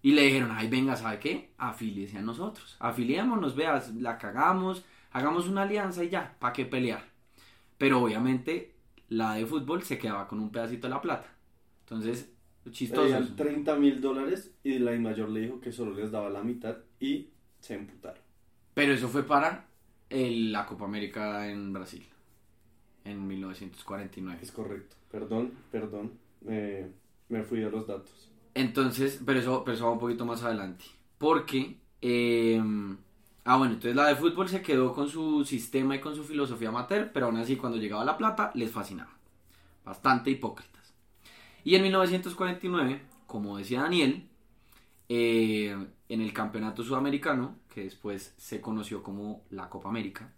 y 0.02 0.14
le 0.14 0.24
dijeron, 0.24 0.52
ay, 0.52 0.68
venga, 0.68 0.96
¿sabe 0.96 1.20
qué? 1.20 1.52
Afíliese 1.58 2.18
a 2.18 2.22
nosotros, 2.22 2.76
afiliémonos, 2.80 3.56
veas, 3.56 3.94
la 3.96 4.18
cagamos, 4.18 4.84
hagamos 5.12 5.48
una 5.48 5.64
alianza 5.64 6.04
y 6.04 6.10
ya, 6.10 6.36
¿para 6.40 6.54
qué 6.54 6.66
pelear? 6.66 7.04
Pero 7.78 8.02
obviamente 8.02 8.74
la 9.10 9.34
de 9.36 9.46
fútbol 9.46 9.84
se 9.84 9.98
quedaba 9.98 10.28
con 10.28 10.40
un 10.40 10.52
pedacito 10.52 10.88
de 10.88 10.94
la 10.94 11.02
plata. 11.02 11.28
Entonces, 11.82 12.32
chistoso. 12.72 13.04
Pedían 13.04 13.24
eso. 13.24 13.36
30 13.36 13.76
mil 13.76 14.00
dólares 14.02 14.56
y 14.64 14.80
la 14.80 14.92
Di 14.92 15.00
Mayor 15.00 15.30
le 15.30 15.42
dijo 15.42 15.60
que 15.60 15.72
solo 15.72 15.94
les 15.94 16.12
daba 16.12 16.30
la 16.30 16.44
mitad 16.44 16.78
y 17.00 17.28
se 17.60 17.76
emputaron. 17.76 18.22
Pero 18.74 18.94
eso 18.94 19.10
fue 19.10 19.24
para 19.24 19.66
el- 20.12 20.52
la 20.52 20.66
Copa 20.66 20.86
América 20.86 21.48
en 21.50 21.74
Brasil, 21.74 22.06
en 23.06 23.28
1949. 23.28 24.40
Es 24.42 24.52
correcto. 24.52 24.96
Perdón, 25.12 25.54
perdón. 25.72 26.12
Me, 26.42 26.88
me 27.30 27.44
fui 27.44 27.60
de 27.60 27.70
los 27.72 27.88
datos. 27.88 28.30
Entonces, 28.54 29.22
pero 29.26 29.40
eso, 29.40 29.64
pero 29.64 29.76
eso 29.76 29.86
va 29.86 29.92
un 29.94 30.00
poquito 30.00 30.26
más 30.26 30.44
adelante. 30.44 30.86
Porque, 31.18 31.78
eh, 32.02 32.62
ah 33.46 33.58
bueno, 33.58 33.74
entonces 33.74 33.96
la 33.96 34.08
de 34.08 34.16
fútbol 34.16 34.50
se 34.50 34.62
quedó 34.62 34.94
con 34.94 35.08
su 35.10 35.46
sistema 35.46 35.96
y 35.96 36.00
con 36.02 36.16
su 36.16 36.24
filosofía 36.24 36.70
amateur, 36.70 37.12
pero 37.14 37.28
aún 37.28 37.38
así 37.38 37.56
cuando 37.56 37.78
llegaba 37.78 38.06
la 38.06 38.18
plata 38.18 38.52
les 38.56 38.72
fascinaba. 38.72 39.12
Bastante 39.86 40.32
hipócritas. 40.32 40.94
Y 41.64 41.76
en 41.76 41.84
1949, 41.84 43.02
como 43.28 43.58
decía 43.58 43.82
Daniel, 43.82 44.28
eh, 45.14 45.76
en 46.08 46.22
el 46.22 46.32
campeonato 46.32 46.84
sudamericano, 46.86 47.60
que 47.68 47.84
después 47.84 48.34
se 48.38 48.62
conoció 48.62 49.04
como 49.04 49.44
la 49.50 49.68
Copa 49.68 49.90
América, 49.90 50.34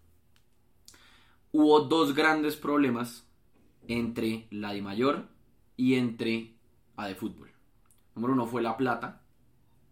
hubo 1.51 1.81
dos 1.81 2.15
grandes 2.15 2.55
problemas 2.55 3.29
entre 3.87 4.47
la 4.49 4.73
de 4.73 4.81
mayor 4.81 5.27
y 5.77 5.93
entre 5.93 6.55
a 6.95 7.07
de 7.07 7.13
fútbol. 7.13 7.51
Número 8.15 8.33
uno 8.33 8.47
fue 8.47 8.63
la 8.63 8.75
plata, 8.75 9.21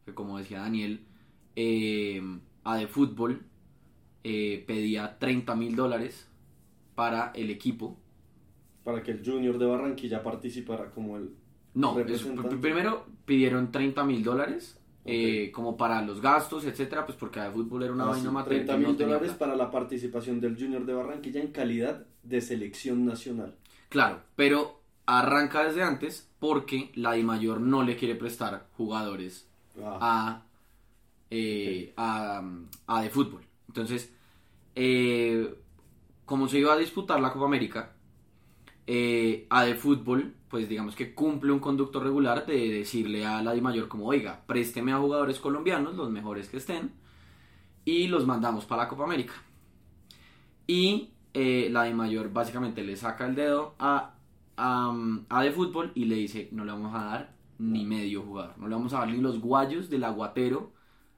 que 0.03 0.15
como 0.15 0.39
decía 0.39 0.61
Daniel, 0.61 1.05
eh, 1.55 2.19
a 2.63 2.77
de 2.77 2.87
fútbol 2.87 3.45
eh, 4.23 4.63
pedía 4.65 5.19
30 5.19 5.55
mil 5.57 5.75
dólares 5.75 6.27
para 6.95 7.31
el 7.35 7.51
equipo. 7.51 7.99
Para 8.83 9.03
que 9.03 9.11
el 9.11 9.23
Junior 9.23 9.59
de 9.59 9.67
Barranquilla 9.67 10.23
participara 10.23 10.89
como 10.89 11.17
el... 11.17 11.35
No, 11.73 11.95
primero 12.59 13.05
pidieron 13.25 13.71
30 13.71 14.03
mil 14.03 14.23
dólares 14.23 14.77
eh, 15.05 15.51
como 15.53 15.77
para 15.77 16.01
los 16.01 16.21
gastos, 16.21 16.65
etcétera, 16.65 17.05
pues 17.05 17.17
porque 17.17 17.39
de 17.39 17.49
fútbol 17.51 17.83
era 17.83 17.93
una 17.93 18.05
vaina 18.05 18.29
amateur 18.29 18.55
30 18.55 18.73
que 18.73 18.79
no 18.79 18.87
mil 18.89 18.97
tenía 18.97 19.13
dólares 19.15 19.35
para 19.37 19.55
la 19.55 19.71
participación 19.71 20.39
del 20.39 20.55
Junior 20.57 20.85
de 20.85 20.93
Barranquilla 20.93 21.41
en 21.41 21.51
calidad 21.51 22.05
de 22.23 22.41
selección 22.41 23.05
nacional. 23.05 23.55
Claro, 23.89 24.21
pero 24.35 24.81
arranca 25.05 25.63
desde 25.63 25.83
antes 25.83 26.29
porque 26.39 26.91
la 26.95 27.13
Di 27.13 27.23
Mayor 27.23 27.61
no 27.61 27.83
le 27.83 27.95
quiere 27.95 28.15
prestar 28.15 28.67
jugadores 28.77 29.47
Ah, 29.81 29.97
a, 30.01 30.45
eh, 31.29 31.93
a, 31.95 32.43
a 32.87 33.01
de 33.01 33.09
fútbol. 33.09 33.41
Entonces, 33.67 34.11
eh, 34.75 35.55
como 36.25 36.47
se 36.47 36.59
iba 36.59 36.73
a 36.73 36.77
disputar 36.77 37.19
la 37.19 37.31
Copa 37.31 37.45
América, 37.45 37.93
eh, 38.87 39.47
a 39.49 39.63
de 39.63 39.75
fútbol, 39.75 40.35
pues 40.49 40.67
digamos 40.69 40.95
que 40.95 41.13
cumple 41.15 41.51
un 41.51 41.59
conducto 41.59 41.99
regular 42.01 42.45
de 42.45 42.69
decirle 42.69 43.25
a 43.25 43.41
la 43.41 43.53
Di 43.53 43.61
Mayor 43.61 43.87
como, 43.87 44.07
oiga, 44.07 44.43
présteme 44.47 44.91
a 44.93 44.97
jugadores 44.99 45.39
colombianos, 45.39 45.95
los 45.95 46.09
mejores 46.09 46.49
que 46.49 46.57
estén, 46.57 46.91
y 47.85 48.07
los 48.07 48.25
mandamos 48.25 48.65
para 48.65 48.83
la 48.83 48.89
Copa 48.89 49.03
América. 49.05 49.33
Y 50.67 51.11
eh, 51.33 51.69
la 51.71 51.83
Di 51.83 51.93
Mayor 51.93 52.31
básicamente 52.31 52.83
le 52.83 52.95
saca 52.95 53.27
el 53.27 53.35
dedo 53.35 53.75
a, 53.79 54.15
a, 54.57 54.93
a 55.29 55.43
de 55.43 55.51
fútbol 55.51 55.91
y 55.95 56.05
le 56.05 56.15
dice, 56.15 56.49
no 56.51 56.65
le 56.65 56.71
vamos 56.71 56.93
a 56.95 57.03
dar 57.05 57.35
ni 57.57 57.85
medio 57.85 58.23
jugador, 58.23 58.57
no 58.57 58.67
le 58.67 58.75
vamos 58.75 58.93
a 58.93 58.99
dar 58.99 59.09
ni 59.09 59.17
los 59.19 59.39
guayos 59.39 59.89
del 59.89 60.03
aguatero 60.03 60.73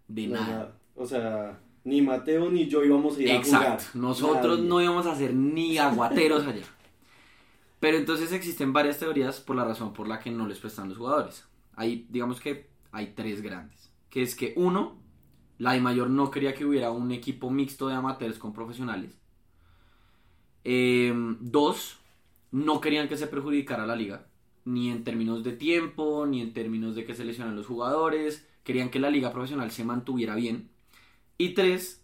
de 0.08 0.28
no, 0.28 0.40
nada. 0.40 0.46
nada. 0.46 0.80
O 0.96 1.06
sea, 1.06 1.60
ni 1.84 2.02
Mateo 2.02 2.50
ni 2.52 2.68
yo 2.68 2.84
íbamos 2.84 3.18
a 3.18 3.22
ir 3.24 3.30
Exacto, 3.30 3.86
a 3.86 3.88
jugar. 3.88 3.90
nosotros 3.94 4.60
Nadie. 4.60 4.70
no 4.70 4.82
íbamos 4.82 5.06
a 5.08 5.16
ser 5.16 5.34
ni 5.34 5.78
aguateros 5.78 6.46
allá. 6.46 6.68
Pero 7.84 7.98
entonces 7.98 8.32
existen 8.32 8.72
varias 8.72 8.98
teorías 8.98 9.42
por 9.42 9.58
la 9.58 9.66
razón 9.66 9.92
por 9.92 10.08
la 10.08 10.18
que 10.18 10.32
no 10.32 10.48
les 10.48 10.58
prestan 10.58 10.88
los 10.88 10.98
jugadores. 10.98 11.46
Hay, 11.76 12.08
digamos 12.10 12.40
que 12.40 12.70
hay 12.94 13.08
tres 13.08 13.42
grandes. 13.42 13.92
Que 14.10 14.22
es 14.22 14.36
que 14.36 14.54
uno, 14.56 15.02
la 15.58 15.74
de 15.74 15.82
mayor 15.82 16.10
no 16.10 16.32
quería 16.32 16.54
que 16.54 16.64
hubiera 16.64 16.92
un 16.92 17.12
equipo 17.12 17.50
mixto 17.50 17.90
de 17.90 17.96
amateurs 17.96 18.40
con 18.40 18.54
profesionales. 18.54 19.20
Eh, 20.64 21.14
dos, 21.42 22.00
no 22.52 22.80
querían 22.80 23.10
que 23.10 23.18
se 23.18 23.28
perjudicara 23.28 23.86
la 23.86 23.98
liga, 23.98 24.28
ni 24.64 24.90
en 24.90 25.04
términos 25.04 25.44
de 25.44 25.52
tiempo, 25.52 26.26
ni 26.26 26.40
en 26.40 26.54
términos 26.54 26.96
de 26.96 27.04
que 27.04 27.16
se 27.16 27.26
lesionan 27.26 27.58
los 27.58 27.68
jugadores. 27.68 28.48
Querían 28.64 28.92
que 28.92 29.00
la 29.00 29.10
liga 29.10 29.34
profesional 29.34 29.72
se 29.72 29.84
mantuviera 29.84 30.36
bien. 30.36 30.70
Y 31.38 31.50
tres, 31.54 32.02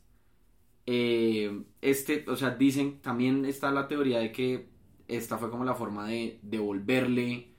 eh, 0.86 1.64
este, 1.80 2.26
o 2.28 2.36
sea, 2.36 2.50
dicen, 2.50 3.00
también 3.00 3.46
está 3.46 3.72
la 3.72 3.88
teoría 3.88 4.20
de 4.20 4.34
que 4.34 4.78
esta 5.10 5.38
fue 5.38 5.50
como 5.52 5.66
la 5.66 5.76
forma 5.76 6.08
de 6.08 6.40
devolverle 6.44 7.34
eh, 7.34 7.50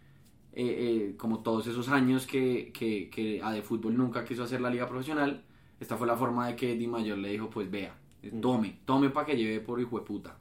eh, 1.13 1.15
como 1.19 1.43
todos 1.43 1.67
esos 1.69 1.89
años 1.89 2.27
que, 2.27 2.73
que, 2.73 3.11
que 3.11 3.43
a 3.43 3.53
de 3.53 3.63
fútbol 3.63 3.97
nunca 3.97 4.25
quiso 4.25 4.45
hacer 4.45 4.61
la 4.61 4.71
liga 4.71 4.89
profesional. 4.89 5.45
Esta 5.81 5.97
fue 5.97 6.07
la 6.07 6.17
forma 6.17 6.49
de 6.49 6.57
que 6.57 6.77
Di 6.77 6.87
Mayor 6.89 7.19
le 7.19 7.31
dijo, 7.31 7.51
pues 7.51 7.71
vea, 7.71 7.97
eh, 8.23 8.33
tome, 8.41 8.81
tome 8.87 9.11
para 9.11 9.27
que 9.27 9.37
lleve 9.37 9.61
por 9.61 9.81
hijo 9.81 9.99
de 10.01 10.05
puta. 10.07 10.39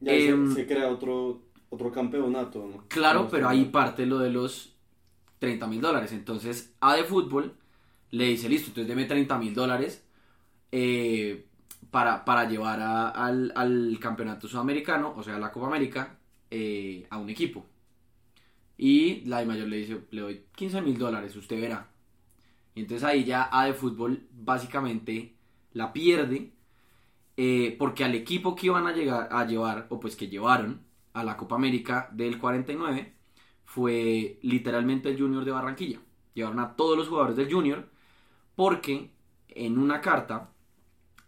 Ya 0.00 0.12
ahí 0.12 0.20
se- 0.20 0.34
Em, 0.34 0.46
se, 0.46 0.66
crea 0.66 0.88
otro, 0.90 1.42
otro 1.70 1.90
campeonato, 1.92 2.66
¿no? 2.66 2.84
Claro, 2.88 3.28
pero 3.30 3.48
ahí 3.48 3.66
parte 3.66 4.04
lo 4.06 4.18
de 4.18 4.30
los 4.30 4.74
30 5.38 5.66
mil 5.66 5.80
dólares. 5.80 6.12
Entonces, 6.12 6.74
A 6.80 6.96
de 6.96 7.04
fútbol 7.04 7.56
le 8.10 8.24
dice, 8.26 8.48
listo, 8.48 8.68
entonces 8.70 8.88
deme 8.88 9.06
30 9.06 9.38
mil 9.38 9.54
dólares 9.54 10.04
eh, 10.72 11.46
para, 11.90 12.24
para 12.24 12.44
llevar 12.48 12.80
al, 12.80 13.52
al 13.56 13.98
campeonato 14.00 14.48
sudamericano, 14.48 15.14
o 15.16 15.22
sea, 15.22 15.38
la 15.38 15.52
Copa 15.52 15.66
América, 15.68 16.18
eh, 16.50 17.06
a 17.10 17.18
un 17.18 17.30
equipo. 17.30 17.66
Y 18.76 19.22
la 19.26 19.38
de 19.40 19.46
mayor 19.46 19.68
le 19.68 19.76
dice, 19.78 20.00
le 20.10 20.20
doy 20.22 20.44
15 20.54 20.80
mil 20.80 20.96
dólares, 20.98 21.36
usted 21.36 21.60
verá. 21.60 21.90
Y 22.74 22.82
entonces 22.82 23.04
ahí 23.08 23.24
ya 23.24 23.48
A 23.52 23.66
de 23.66 23.74
fútbol 23.74 24.28
básicamente 24.32 25.36
la 25.72 25.92
pierde. 25.92 26.52
eh, 27.36 27.76
porque 27.78 28.04
al 28.04 28.14
equipo 28.14 28.54
que 28.54 28.66
iban 28.66 28.86
a, 28.86 28.92
llegar, 28.92 29.28
a 29.32 29.46
llevar, 29.46 29.86
o 29.90 30.00
pues 30.00 30.16
que 30.16 30.28
llevaron 30.28 30.82
a 31.14 31.24
la 31.24 31.36
Copa 31.36 31.56
América 31.56 32.08
del 32.12 32.38
49, 32.38 33.14
fue 33.64 34.38
literalmente 34.42 35.08
el 35.10 35.18
Junior 35.20 35.44
de 35.44 35.52
Barranquilla. 35.52 36.00
Llevaron 36.34 36.60
a 36.60 36.76
todos 36.76 36.96
los 36.98 37.08
jugadores 37.08 37.36
del 37.36 37.52
Junior 37.52 37.88
porque 38.56 39.10
en 39.48 39.78
una 39.78 40.00
carta 40.00 40.50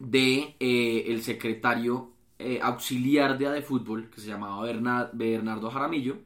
de 0.03 0.57
eh, 0.59 1.05
el 1.09 1.23
secretario 1.23 2.13
eh, 2.39 2.59
auxiliar 2.61 3.39
de 3.39 3.47
ADEFútbol, 3.47 4.11
que 4.11 4.21
se 4.21 4.27
llamaba 4.29 4.65
Bernardo 5.13 5.71
Jaramillo, 5.71 6.19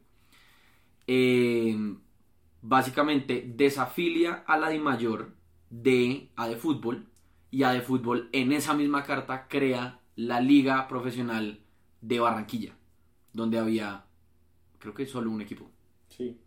básicamente 2.62 3.44
desafilia 3.54 4.44
a 4.46 4.56
la 4.58 4.70
DIMAYOR 4.70 5.30
de 5.70 6.30
ADEFútbol 6.36 7.06
y 7.50 7.62
ADEFútbol 7.62 8.28
en 8.32 8.52
esa 8.52 8.74
misma 8.74 9.04
carta 9.04 9.46
crea 9.46 10.00
la 10.16 10.40
Liga 10.40 10.88
Profesional 10.88 11.60
de 12.00 12.18
Barranquilla, 12.20 12.72
donde 13.32 13.58
había, 13.58 14.06
creo 14.78 14.94
que 14.94 15.06
solo 15.06 15.30
un 15.30 15.42
equipo. 15.42 15.70
Sí. 16.08 16.40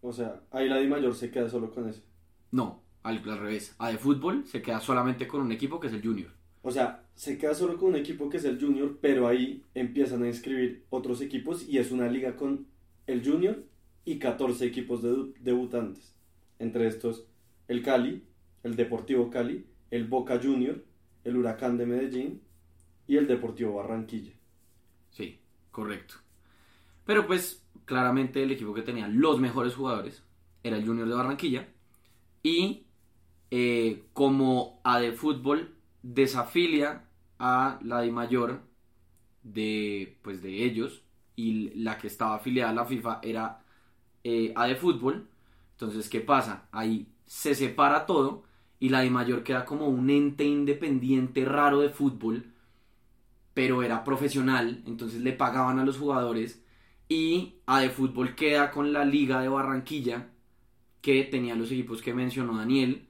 O 0.00 0.12
sea, 0.12 0.40
ahí 0.50 0.68
la 0.68 0.78
DIMAYOR 0.78 1.14
se 1.14 1.30
queda 1.30 1.48
solo 1.48 1.70
con 1.70 1.88
ese. 1.88 2.02
No, 2.50 2.82
al, 3.02 3.18
al 3.28 3.38
revés. 3.38 3.74
ADEFútbol 3.78 4.46
se 4.46 4.62
queda 4.62 4.80
solamente 4.80 5.28
con 5.28 5.42
un 5.42 5.52
equipo 5.52 5.78
que 5.78 5.88
es 5.88 5.92
el 5.92 6.02
Junior. 6.02 6.30
O 6.62 6.70
sea, 6.70 7.04
se 7.14 7.38
queda 7.38 7.54
solo 7.54 7.76
con 7.76 7.90
un 7.90 7.96
equipo 7.96 8.28
que 8.28 8.36
es 8.36 8.44
el 8.44 8.60
Junior, 8.60 8.98
pero 9.00 9.26
ahí 9.26 9.64
empiezan 9.74 10.22
a 10.22 10.28
inscribir 10.28 10.84
otros 10.90 11.20
equipos 11.20 11.68
y 11.68 11.78
es 11.78 11.90
una 11.90 12.08
liga 12.08 12.36
con 12.36 12.66
el 13.06 13.24
Junior 13.24 13.64
y 14.04 14.18
14 14.18 14.64
equipos 14.64 15.02
de 15.02 15.32
debutantes. 15.40 16.14
Entre 16.58 16.86
estos, 16.86 17.26
el 17.68 17.82
Cali, 17.82 18.22
el 18.62 18.76
Deportivo 18.76 19.28
Cali, 19.30 19.66
el 19.90 20.06
Boca 20.06 20.40
Junior, 20.40 20.84
el 21.24 21.36
Huracán 21.36 21.76
de 21.76 21.86
Medellín 21.86 22.40
y 23.06 23.16
el 23.16 23.26
Deportivo 23.26 23.74
Barranquilla. 23.74 24.32
Sí, 25.10 25.40
correcto. 25.70 26.14
Pero 27.04 27.26
pues 27.26 27.64
claramente 27.84 28.42
el 28.42 28.52
equipo 28.52 28.72
que 28.72 28.82
tenía 28.82 29.08
los 29.08 29.40
mejores 29.40 29.74
jugadores 29.74 30.22
era 30.62 30.76
el 30.76 30.86
Junior 30.86 31.08
de 31.08 31.14
Barranquilla 31.14 31.68
y 32.42 32.86
eh, 33.50 34.04
como 34.12 34.80
AD 34.84 35.12
Fútbol 35.14 35.74
desafilia 36.02 37.04
a 37.38 37.78
la 37.82 38.00
de 38.00 38.12
mayor 38.12 38.62
de, 39.42 40.18
pues 40.22 40.42
de 40.42 40.64
ellos 40.64 41.02
y 41.36 41.70
la 41.82 41.98
que 41.98 42.06
estaba 42.06 42.36
afiliada 42.36 42.70
a 42.70 42.74
la 42.74 42.84
FIFA 42.84 43.20
era 43.22 43.64
eh, 44.24 44.52
a 44.56 44.66
de 44.66 44.76
fútbol. 44.76 45.28
Entonces, 45.72 46.08
¿qué 46.08 46.20
pasa? 46.20 46.68
Ahí 46.72 47.08
se 47.26 47.54
separa 47.54 48.06
todo 48.06 48.44
y 48.78 48.88
la 48.88 49.00
de 49.00 49.10
mayor 49.10 49.42
queda 49.44 49.64
como 49.64 49.88
un 49.88 50.10
ente 50.10 50.44
independiente 50.44 51.44
raro 51.44 51.80
de 51.80 51.88
fútbol, 51.88 52.52
pero 53.54 53.82
era 53.82 54.04
profesional, 54.04 54.82
entonces 54.86 55.20
le 55.20 55.32
pagaban 55.32 55.78
a 55.78 55.84
los 55.84 55.98
jugadores 55.98 56.64
y 57.08 57.56
a 57.66 57.80
de 57.80 57.90
fútbol 57.90 58.34
queda 58.34 58.70
con 58.70 58.92
la 58.92 59.04
liga 59.04 59.40
de 59.40 59.48
Barranquilla 59.48 60.30
que 61.00 61.24
tenía 61.24 61.54
los 61.54 61.70
equipos 61.70 62.02
que 62.02 62.14
mencionó 62.14 62.56
Daniel 62.56 63.08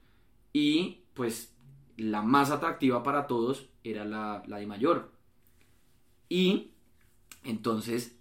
y 0.51 1.03
pues 1.13 1.52
la 1.97 2.21
más 2.21 2.51
atractiva 2.51 3.03
para 3.03 3.27
todos 3.27 3.69
era 3.83 4.05
la, 4.05 4.43
la 4.47 4.57
de 4.57 4.67
mayor. 4.67 5.11
Y 6.29 6.71
entonces, 7.43 8.17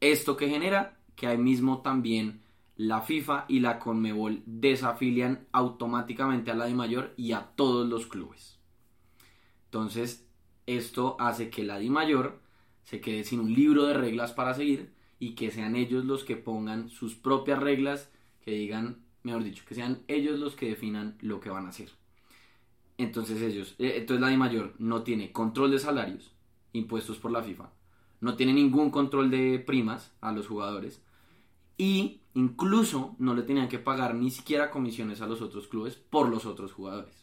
¿esto 0.00 0.36
que 0.36 0.48
genera? 0.48 1.00
que 1.20 1.26
ahí 1.26 1.36
mismo 1.36 1.82
también 1.82 2.40
la 2.78 3.02
FIFA 3.02 3.44
y 3.46 3.60
la 3.60 3.78
Conmebol 3.78 4.42
desafilian 4.46 5.46
automáticamente 5.52 6.50
a 6.50 6.54
la 6.54 6.64
de 6.64 6.72
mayor 6.72 7.12
y 7.18 7.32
a 7.32 7.42
todos 7.42 7.86
los 7.86 8.06
clubes. 8.06 8.58
Entonces, 9.66 10.26
esto 10.64 11.16
hace 11.18 11.50
que 11.50 11.62
la 11.62 11.78
de 11.78 11.90
mayor 11.90 12.40
se 12.84 13.02
quede 13.02 13.24
sin 13.24 13.40
un 13.40 13.52
libro 13.52 13.84
de 13.84 13.92
reglas 13.92 14.32
para 14.32 14.54
seguir 14.54 14.94
y 15.18 15.34
que 15.34 15.50
sean 15.50 15.76
ellos 15.76 16.06
los 16.06 16.24
que 16.24 16.36
pongan 16.36 16.88
sus 16.88 17.16
propias 17.16 17.58
reglas, 17.58 18.10
que 18.40 18.52
digan, 18.52 19.04
mejor 19.22 19.44
dicho, 19.44 19.64
que 19.68 19.74
sean 19.74 20.04
ellos 20.08 20.38
los 20.38 20.56
que 20.56 20.70
definan 20.70 21.18
lo 21.20 21.38
que 21.38 21.50
van 21.50 21.66
a 21.66 21.68
hacer. 21.68 21.90
Entonces 23.00 23.40
ellos, 23.40 23.74
eh, 23.78 23.94
entonces 23.96 24.20
la 24.20 24.28
de 24.28 24.36
mayor 24.36 24.74
no 24.78 25.02
tiene 25.02 25.32
control 25.32 25.70
de 25.70 25.78
salarios 25.78 26.32
impuestos 26.74 27.16
por 27.16 27.30
la 27.30 27.42
FIFA, 27.42 27.70
no 28.20 28.36
tiene 28.36 28.52
ningún 28.52 28.90
control 28.90 29.30
de 29.30 29.58
primas 29.58 30.12
a 30.20 30.32
los 30.32 30.46
jugadores, 30.46 31.00
y 31.78 32.20
incluso 32.34 33.16
no 33.18 33.32
le 33.32 33.42
tenían 33.42 33.70
que 33.70 33.78
pagar 33.78 34.14
ni 34.14 34.30
siquiera 34.30 34.70
comisiones 34.70 35.22
a 35.22 35.26
los 35.26 35.40
otros 35.40 35.66
clubes 35.66 35.96
por 35.96 36.28
los 36.28 36.44
otros 36.44 36.74
jugadores. 36.74 37.14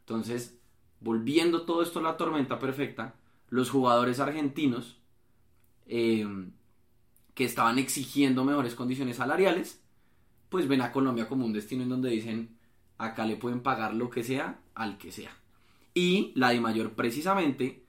Entonces, 0.00 0.58
volviendo 1.00 1.66
todo 1.66 1.82
esto 1.82 1.98
a 1.98 2.02
la 2.02 2.16
tormenta 2.16 2.58
perfecta, 2.58 3.16
los 3.50 3.68
jugadores 3.68 4.18
argentinos 4.18 4.96
em, 5.84 6.52
que 7.34 7.44
estaban 7.44 7.78
exigiendo 7.78 8.46
mejores 8.46 8.74
condiciones 8.74 9.18
salariales, 9.18 9.78
pues 10.48 10.66
ven 10.66 10.80
a 10.80 10.90
Colombia 10.90 11.28
como 11.28 11.44
un 11.44 11.52
destino 11.52 11.82
en 11.82 11.90
donde 11.90 12.08
dicen, 12.08 12.56
acá 12.96 13.26
le 13.26 13.36
pueden 13.36 13.60
pagar 13.60 13.92
lo 13.92 14.08
que 14.08 14.24
sea 14.24 14.62
al 14.76 14.98
que 14.98 15.10
sea. 15.10 15.36
Y 15.94 16.32
la 16.36 16.50
de 16.50 16.60
mayor 16.60 16.92
precisamente, 16.92 17.82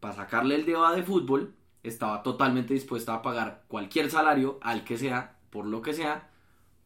para 0.00 0.14
sacarle 0.14 0.56
el 0.56 0.66
dedo 0.66 0.90
de 0.90 1.02
fútbol, 1.02 1.54
estaba 1.82 2.22
totalmente 2.22 2.74
dispuesta 2.74 3.14
a 3.14 3.22
pagar 3.22 3.64
cualquier 3.68 4.10
salario 4.10 4.58
al 4.62 4.82
que 4.82 4.98
sea, 4.98 5.38
por 5.50 5.66
lo 5.66 5.82
que 5.82 5.92
sea, 5.92 6.30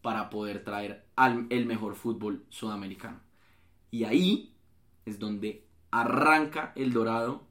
para 0.02 0.28
poder 0.28 0.62
traer 0.64 1.06
al, 1.16 1.46
el 1.50 1.66
mejor 1.66 1.94
fútbol 1.94 2.44
sudamericano. 2.50 3.20
Y 3.90 4.04
ahí 4.04 4.52
es 5.06 5.18
donde 5.18 5.64
arranca 5.90 6.72
el 6.74 6.92
Dorado, 6.92 7.46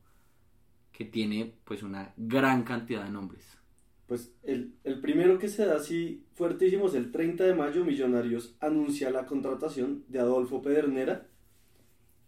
que 0.91 1.05
tiene 1.05 1.55
pues 1.63 1.81
una 1.81 2.13
gran 2.17 2.63
cantidad 2.63 3.03
de 3.05 3.09
nombres. 3.09 3.57
Pues 4.05 4.33
el, 4.43 4.75
el 4.83 4.99
primero 4.99 5.39
que 5.39 5.47
se 5.47 5.65
da 5.65 5.77
así 5.77 6.25
fuertísimo 6.33 6.87
es 6.87 6.93
el 6.93 7.11
30 7.11 7.45
de 7.45 7.55
mayo, 7.55 7.85
Millonarios 7.85 8.55
anuncia 8.59 9.09
la 9.09 9.25
contratación 9.25 10.03
de 10.09 10.19
Adolfo 10.19 10.61
Pedernera 10.61 11.25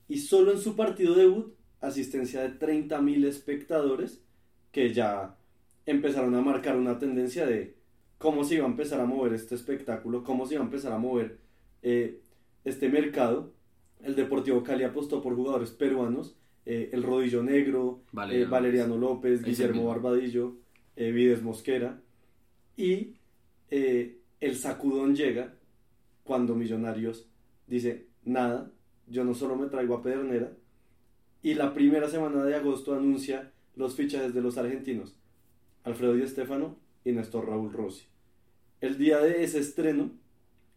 y 0.08 0.20
solo 0.20 0.52
en 0.52 0.60
su 0.60 0.76
partido 0.76 1.16
debut, 1.16 1.54
asistencia 1.82 2.42
de 2.42 2.60
30.000 2.60 3.26
espectadores, 3.26 4.22
que 4.72 4.94
ya 4.94 5.38
empezaron 5.86 6.36
a 6.36 6.42
marcar 6.42 6.78
una 6.78 7.00
tendencia 7.00 7.46
de 7.46 7.76
cómo 8.18 8.44
se 8.44 8.56
iba 8.56 8.66
a 8.66 8.70
empezar 8.70 9.00
a 9.00 9.06
mover 9.06 9.34
este 9.34 9.56
espectáculo, 9.56 10.24
cómo 10.24 10.46
se 10.46 10.56
iba 10.56 10.64
a 10.64 10.66
empezar 10.66 10.92
a 10.94 10.98
mover 10.98 11.40
eh, 11.82 12.20
este 12.64 12.90
mercado. 12.90 13.54
El 14.04 14.16
Deportivo 14.16 14.64
Cali 14.64 14.84
apostó 14.84 15.22
por 15.22 15.36
jugadores 15.36 15.72
peruanos, 15.72 16.36
eh, 16.66 16.90
el 16.94 17.04
Rodillo 17.04 17.44
Negro, 17.44 18.02
eh, 18.32 18.46
Valeriano 18.46 18.98
López, 18.98 19.44
Guillermo 19.44 19.86
Barbadillo, 19.86 20.58
Vides 20.96 21.42
Mosquera. 21.42 22.02
Y 22.78 23.16
el 23.70 24.56
sacudón 24.56 25.16
llega 25.16 25.54
cuando 26.24 26.56
Millonarios 26.56 27.28
dice, 27.68 28.08
nada, 28.24 28.72
yo 29.08 29.24
no 29.24 29.34
solo 29.34 29.56
me 29.56 29.68
traigo 29.68 29.96
a 29.96 30.02
Pedernera. 30.02 30.52
Y 31.42 31.54
la 31.54 31.74
primera 31.74 32.10
semana 32.10 32.44
de 32.44 32.56
agosto 32.56 32.96
anuncia 32.96 33.52
los 33.76 33.96
fichajes 33.96 34.34
de 34.34 34.42
los 34.42 34.58
argentinos 34.58 35.16
Alfredo 35.84 36.14
Di 36.14 36.28
Stefano 36.28 36.78
y 37.04 37.12
Néstor 37.12 37.48
Raúl 37.48 37.72
Rossi. 37.72 38.06
El 38.82 38.98
día 38.98 39.20
de 39.20 39.44
ese 39.44 39.60
estreno 39.60 40.12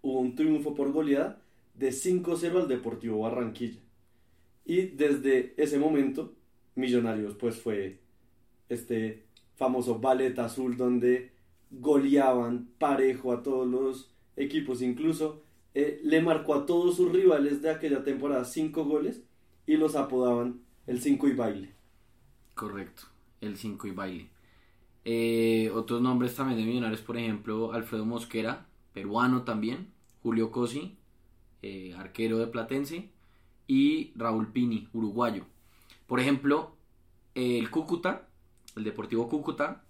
hubo 0.02 0.20
un 0.20 0.34
triunfo 0.34 0.74
por 0.74 0.92
goleada 0.92 1.40
de 1.74 1.90
5-0 1.90 2.62
al 2.62 2.68
Deportivo 2.68 3.20
Barranquilla. 3.20 3.80
Y 4.64 4.82
desde 4.82 5.54
ese 5.56 5.78
momento, 5.78 6.34
Millonarios 6.74 7.34
pues 7.34 7.56
fue 7.56 7.98
este 8.68 9.24
famoso 9.56 9.98
ballet 9.98 10.38
azul 10.38 10.76
donde 10.76 11.32
goleaban 11.70 12.68
parejo 12.78 13.32
a 13.32 13.42
todos 13.42 13.66
los 13.66 14.14
equipos, 14.36 14.82
incluso 14.82 15.42
eh, 15.74 16.00
le 16.02 16.20
marcó 16.22 16.54
a 16.54 16.66
todos 16.66 16.96
sus 16.96 17.12
rivales 17.12 17.62
de 17.62 17.70
aquella 17.70 18.02
temporada 18.02 18.44
5 18.44 18.84
goles 18.84 19.22
y 19.66 19.76
los 19.76 19.96
apodaban 19.96 20.60
el 20.86 21.00
5 21.00 21.28
y 21.28 21.34
baile. 21.34 21.74
Correcto, 22.54 23.04
el 23.40 23.56
5 23.56 23.86
y 23.86 23.90
baile. 23.90 24.28
Eh, 25.04 25.70
otros 25.74 26.02
nombres 26.02 26.34
también 26.34 26.58
de 26.58 26.66
millonarios, 26.66 27.00
por 27.00 27.16
ejemplo, 27.16 27.72
Alfredo 27.72 28.04
Mosquera, 28.04 28.66
peruano 28.92 29.42
también, 29.42 29.88
Julio 30.22 30.50
Cosi, 30.50 30.96
eh, 31.62 31.94
arquero 31.96 32.38
de 32.38 32.46
Platense, 32.46 33.10
y 33.66 34.12
Raúl 34.16 34.52
Pini, 34.52 34.88
uruguayo. 34.92 35.44
Por 36.06 36.20
ejemplo, 36.20 36.72
el 37.34 37.70
Cúcuta, 37.70 38.28
el 38.76 38.84
Deportivo 38.84 39.28
Cúcuta, 39.28 39.84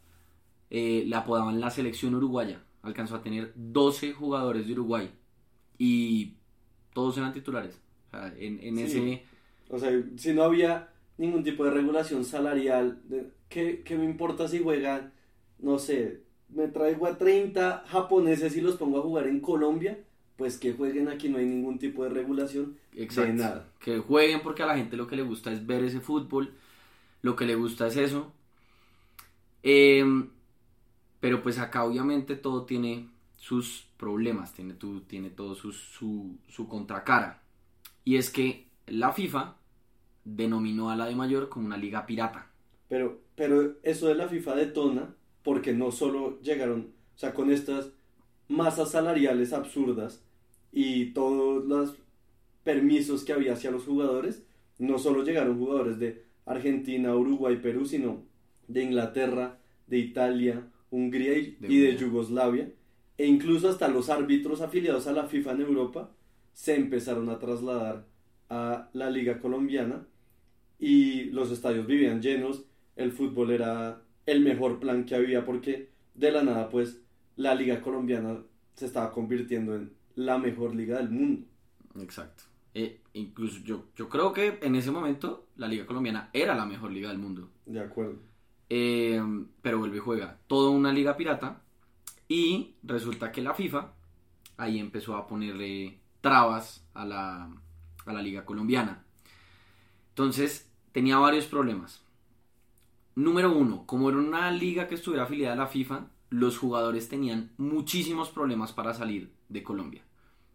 eh, 0.70 1.04
le 1.06 1.16
apodaban 1.16 1.60
la 1.60 1.70
selección 1.70 2.14
uruguaya. 2.14 2.62
Alcanzó 2.82 3.16
a 3.16 3.22
tener 3.22 3.52
12 3.56 4.12
jugadores 4.12 4.66
de 4.66 4.72
Uruguay 4.72 5.10
y 5.78 6.34
todos 6.92 7.16
eran 7.16 7.32
titulares. 7.32 7.78
O 8.08 8.10
sea, 8.10 8.34
en, 8.38 8.78
ese... 8.78 9.22
O 9.70 9.78
sea, 9.78 9.90
si 10.16 10.32
no 10.32 10.42
había 10.42 10.88
ningún 11.18 11.42
tipo 11.42 11.64
de 11.64 11.70
regulación 11.70 12.24
salarial. 12.24 12.98
¿Qué, 13.48 13.84
me 13.90 14.04
importa 14.04 14.48
si 14.48 14.60
juegan, 14.60 15.12
no 15.58 15.78
sé, 15.78 16.22
me 16.48 16.68
traigo 16.68 17.06
a 17.06 17.18
30 17.18 17.84
japoneses 17.86 18.56
y 18.56 18.60
los 18.60 18.76
pongo 18.76 18.98
a 18.98 19.02
jugar 19.02 19.26
en 19.26 19.40
Colombia? 19.40 19.98
Pues 20.36 20.56
que 20.56 20.72
jueguen 20.72 21.08
aquí, 21.08 21.28
no 21.28 21.38
hay 21.38 21.46
ningún 21.46 21.78
tipo 21.78 22.04
de 22.04 22.10
regulación 22.10 22.76
Exacto. 22.94 23.32
de 23.32 23.38
nada. 23.38 23.68
Que 23.80 23.98
jueguen 23.98 24.40
porque 24.42 24.62
a 24.62 24.66
la 24.66 24.76
gente 24.76 24.96
lo 24.96 25.08
que 25.08 25.16
le 25.16 25.22
gusta 25.22 25.52
es 25.52 25.66
ver 25.66 25.82
ese 25.84 26.00
fútbol. 26.00 26.54
lo 27.22 27.34
que 27.34 27.44
le 27.44 27.56
gusta 27.56 27.88
es 27.88 27.96
eso. 27.96 28.32
Em, 29.64 30.30
pero 31.18 31.42
pues 31.42 31.58
acá 31.58 31.84
obviamente 31.84 32.36
todo 32.36 32.64
tiene 32.64 33.08
sus 33.38 33.86
problemas, 33.96 34.52
tiene, 34.52 34.74
tu, 34.74 35.00
tiene 35.02 35.30
todo 35.30 35.54
su, 35.54 35.72
su, 35.72 36.68
contracara. 36.68 37.40
Y 38.04 38.16
es 38.16 38.30
que 38.30 38.66
la 38.86 39.12
FIFA 39.12 39.56
denominó 40.24 40.90
a 40.90 40.96
la 40.96 41.06
de 41.06 41.14
mayor 41.14 41.48
como 41.48 41.66
una 41.66 41.76
liga 41.76 42.04
pirata. 42.04 42.50
Pero, 42.88 43.20
pero 43.36 43.76
eso 43.82 44.08
de 44.08 44.16
la 44.16 44.28
FIFA 44.28 44.56
detona 44.56 45.14
porque 45.44 45.72
no 45.72 45.92
solo 45.92 46.40
llegaron, 46.42 46.92
o 47.14 47.18
sea, 47.18 47.32
con 47.32 47.50
estas 47.50 47.90
masas 48.48 48.90
salariales 48.90 49.52
absurdas 49.52 50.24
y 50.72 51.12
todos 51.12 51.64
los 51.64 51.96
permisos 52.64 53.24
que 53.24 53.32
había 53.32 53.52
hacia 53.52 53.70
los 53.70 53.84
jugadores, 53.84 54.42
no 54.78 54.98
solo 54.98 55.22
llegaron 55.22 55.58
jugadores 55.58 55.98
de 55.98 56.24
Argentina, 56.44 57.14
Uruguay, 57.14 57.56
Perú, 57.56 57.86
sino 57.86 58.22
de 58.66 58.82
Inglaterra, 58.82 59.58
de 59.86 59.98
Italia, 59.98 60.68
Hungría 60.90 61.38
y 61.38 61.56
de, 61.60 61.96
Yugoslavia, 61.96 62.70
e 63.18 63.26
incluso 63.26 63.68
hasta 63.68 63.88
los 63.88 64.08
árbitros 64.08 64.60
afiliados 64.60 65.08
a 65.08 65.12
la 65.12 65.26
FIFA 65.26 65.52
en 65.52 65.60
Europa 65.62 66.10
se 66.52 66.76
empezaron 66.76 67.28
a 67.28 67.38
trasladar 67.38 68.06
a 68.48 68.88
la 68.92 69.10
liga 69.10 69.40
colombiana 69.40 70.06
y 70.78 71.24
los 71.24 71.50
estadios 71.50 71.86
vivían 71.86 72.22
llenos, 72.22 72.64
el 72.94 73.12
fútbol 73.12 73.50
era 73.50 74.02
el 74.24 74.40
mejor 74.40 74.78
plan 74.78 75.04
que 75.04 75.16
había 75.16 75.44
porque 75.44 75.90
de 76.14 76.30
la 76.30 76.44
nada 76.44 76.68
pues 76.68 77.00
la 77.36 77.54
liga 77.54 77.80
colombiana 77.80 78.38
se 78.74 78.86
estaba 78.86 79.12
convirtiendo 79.12 79.74
en 79.74 79.92
la 80.14 80.38
mejor 80.38 80.74
liga 80.74 80.98
del 80.98 81.10
mundo. 81.10 81.46
Exacto. 82.00 82.44
E 82.74 83.00
incluso 83.14 83.60
yo, 83.64 83.86
yo 83.96 84.08
creo 84.08 84.32
que 84.32 84.58
en 84.62 84.76
ese 84.76 84.92
momento 84.92 85.48
la 85.56 85.66
liga 85.66 85.86
colombiana 85.86 86.30
era 86.32 86.54
la 86.54 86.66
mejor 86.66 86.92
liga 86.92 87.08
del 87.08 87.18
mundo. 87.18 87.50
De 87.66 87.80
acuerdo. 87.80 88.20
Eh, 88.68 89.20
pero 89.62 89.78
vuelve 89.78 89.96
y 89.96 90.00
juega 90.00 90.38
toda 90.46 90.70
una 90.70 90.92
liga 90.92 91.16
pirata 91.16 91.62
y 92.28 92.74
resulta 92.82 93.32
que 93.32 93.42
la 93.42 93.54
FIFA 93.54 93.92
ahí 94.58 94.78
empezó 94.78 95.16
a 95.16 95.26
ponerle 95.26 95.98
trabas 96.20 96.86
a 96.94 97.04
la, 97.04 97.50
a 98.04 98.12
la 98.12 98.22
liga 98.22 98.44
colombiana. 98.44 99.04
Entonces 100.10 100.70
tenía 100.92 101.18
varios 101.18 101.46
problemas. 101.46 102.02
Número 103.14 103.52
uno, 103.52 103.84
como 103.86 104.10
era 104.10 104.18
una 104.18 104.50
liga 104.50 104.86
que 104.86 104.94
estuviera 104.94 105.24
afiliada 105.24 105.54
a 105.54 105.58
la 105.58 105.66
FIFA, 105.66 106.06
los 106.30 106.58
jugadores 106.58 107.08
tenían 107.08 107.50
muchísimos 107.56 108.28
problemas 108.30 108.72
para 108.72 108.94
salir 108.94 109.32
de 109.48 109.62
Colombia. 109.62 110.02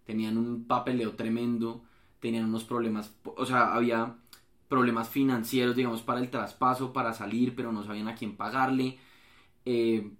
Tenían 0.05 0.37
un 0.37 0.65
papeleo 0.65 1.13
tremendo, 1.15 1.83
tenían 2.19 2.45
unos 2.45 2.63
problemas, 2.63 3.15
o 3.23 3.45
sea, 3.45 3.73
había 3.73 4.15
problemas 4.67 5.09
financieros, 5.09 5.75
digamos, 5.75 6.01
para 6.01 6.19
el 6.19 6.29
traspaso, 6.29 6.93
para 6.93 7.13
salir, 7.13 7.55
pero 7.55 7.71
no 7.71 7.83
sabían 7.83 8.07
a 8.07 8.15
quién 8.15 8.35
pagarle. 8.35 8.97
Eh, 9.65 10.11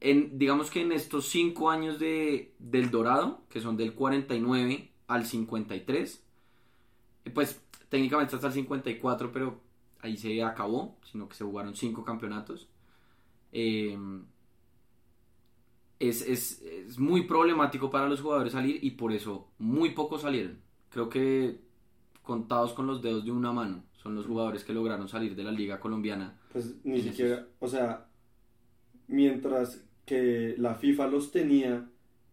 en, 0.00 0.38
digamos 0.38 0.70
que 0.70 0.82
en 0.82 0.92
estos 0.92 1.28
cinco 1.28 1.70
años 1.70 1.98
de, 1.98 2.54
del 2.58 2.90
Dorado, 2.90 3.42
que 3.48 3.60
son 3.60 3.76
del 3.76 3.94
49 3.94 4.90
al 5.06 5.24
53, 5.24 6.24
eh, 7.24 7.30
pues 7.30 7.60
técnicamente 7.88 8.34
hasta 8.34 8.48
el 8.48 8.52
54, 8.52 9.32
pero 9.32 9.60
ahí 10.00 10.16
se 10.16 10.42
acabó, 10.42 10.96
sino 11.10 11.28
que 11.28 11.34
se 11.34 11.44
jugaron 11.44 11.74
cinco 11.74 12.04
campeonatos. 12.04 12.68
Eh, 13.52 13.96
es, 15.98 16.20
es, 16.22 16.60
es, 16.60 16.98
muy 16.98 17.22
problemático 17.22 17.90
para 17.90 18.06
los 18.06 18.20
jugadores 18.20 18.52
salir 18.52 18.78
y 18.84 18.90
por 18.90 19.12
eso 19.12 19.48
muy 19.58 19.90
pocos 19.90 20.22
salieron. 20.22 20.58
Creo 20.90 21.08
que 21.08 21.58
contados 22.22 22.74
con 22.74 22.86
los 22.86 23.00
dedos 23.00 23.24
de 23.24 23.30
una 23.30 23.52
mano 23.52 23.82
son 23.94 24.14
los 24.14 24.26
jugadores 24.26 24.62
que 24.62 24.74
lograron 24.74 25.08
salir 25.08 25.34
de 25.34 25.44
la 25.44 25.52
liga 25.52 25.80
colombiana. 25.80 26.38
Pues 26.52 26.74
ni 26.84 27.00
siquiera, 27.00 27.46
o 27.60 27.66
sea, 27.66 28.06
mientras 29.08 29.85
que 30.06 30.54
la 30.56 30.76
FIFA 30.76 31.08
los 31.08 31.32
tenía 31.32 31.88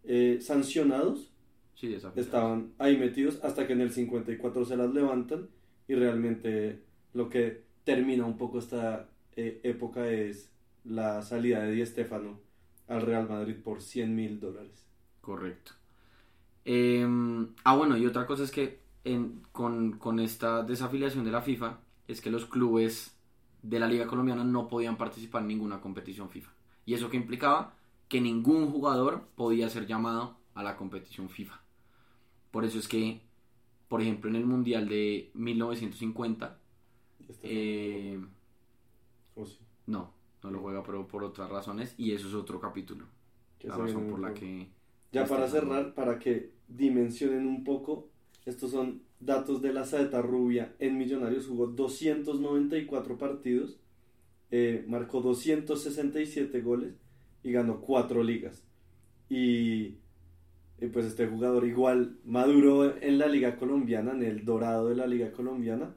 eh, 0.06 0.40
sancionados, 0.42 1.30
estaban 2.16 2.72
ahí 2.78 2.98
metidos 2.98 3.44
hasta 3.44 3.68
que 3.68 3.74
en 3.74 3.82
el 3.82 3.92
54 3.92 4.64
se 4.64 4.78
las 4.78 4.94
levantan 4.94 5.50
y 5.86 5.96
realmente 5.96 6.82
lo 7.14 7.30
que 7.30 7.64
termina 7.84 8.26
un 8.26 8.38
poco 8.38 8.60
esta 8.60 9.10
eh, 9.36 9.60
época 9.64 10.10
es 10.10 10.50
la 10.86 11.22
salida 11.22 11.64
de 11.64 11.74
Di 11.74 11.86
Stefano 11.86 12.40
al 12.88 13.02
Real 13.02 13.28
Madrid 13.28 13.56
por 13.62 13.82
100 13.82 14.16
mil 14.16 14.40
dólares. 14.40 14.86
Correcto. 15.20 15.74
Em, 16.66 17.50
ah, 17.64 17.76
bueno, 17.76 17.98
y 17.98 18.06
otra 18.06 18.26
cosa 18.26 18.44
es 18.44 18.52
que 18.52 18.80
con, 19.52 20.20
esta 20.20 20.64
desafiliación 20.64 21.26
de 21.26 21.32
la 21.32 21.42
FIFA 21.42 21.80
es 22.08 22.22
que 22.22 22.32
los 22.32 22.46
clubes 22.46 23.18
de 23.62 23.80
la 23.80 23.88
Liga 23.88 24.08
Colombiana 24.08 24.44
no 24.44 24.68
podían 24.68 24.98
participar 24.98 25.42
en 25.42 25.50
ninguna 25.50 25.82
competición 25.82 26.30
FIFA. 26.30 26.52
Y 26.86 26.94
eso 26.94 27.10
que 27.10 27.18
implicaba 27.18 27.76
que 28.08 28.22
ningún 28.22 28.70
jugador 28.72 29.28
podía 29.36 29.70
ser 29.70 29.88
llamado 29.88 30.38
a 30.54 30.64
la 30.64 30.76
competición 30.78 31.30
FIFA. 31.30 31.60
Por 32.52 32.66
eso 32.66 32.78
es 32.78 32.88
que, 32.88 33.22
por 33.88 34.02
ejemplo, 34.02 34.30
en 34.30 34.36
el 34.36 34.46
Mundial 34.46 34.88
de 34.88 35.32
1950... 35.34 36.60
Eh, 37.42 38.22
no, 39.88 40.14
no 40.44 40.52
lo 40.52 40.60
juega, 40.60 40.84
pero 40.84 41.08
por 41.08 41.24
otras 41.24 41.50
razones. 41.50 41.96
Y 41.98 42.12
eso 42.12 42.28
es 42.28 42.34
otro 42.34 42.60
capítulo. 42.60 43.06
La 43.62 43.76
razón 43.76 44.08
por 44.08 44.20
la 44.20 44.34
que... 44.34 44.68
Ya 45.12 45.26
para 45.26 45.48
cerrar, 45.48 45.94
para 45.94 46.20
que 46.20 46.52
dimensionen 46.68 47.48
un 47.48 47.64
poco 47.64 48.10
estos 48.46 48.72
son 48.72 49.02
datos 49.20 49.62
de 49.62 49.72
la 49.72 49.86
Saeta 49.86 50.22
Rubia 50.22 50.76
en 50.80 50.98
Millonarios. 50.98 51.48
Jugó 51.48 51.68
294 51.68 53.18
partidos, 53.18 53.78
eh, 54.56 54.86
marcó 54.88 55.20
267 55.20 56.62
goles 56.62 56.94
y 57.42 57.52
ganó 57.52 57.82
4 57.82 58.22
ligas. 58.22 58.64
Y, 59.28 59.98
pues 60.94 61.06
este 61.08 61.26
jugador 61.26 61.66
igual 61.66 62.20
maduró 62.24 62.96
en 63.02 63.18
la 63.18 63.26
liga 63.26 63.56
colombiana, 63.58 64.12
en 64.12 64.22
el 64.22 64.46
dorado 64.46 64.90
de 64.90 64.96
la 64.96 65.08
liga 65.08 65.32
colombiana, 65.32 65.96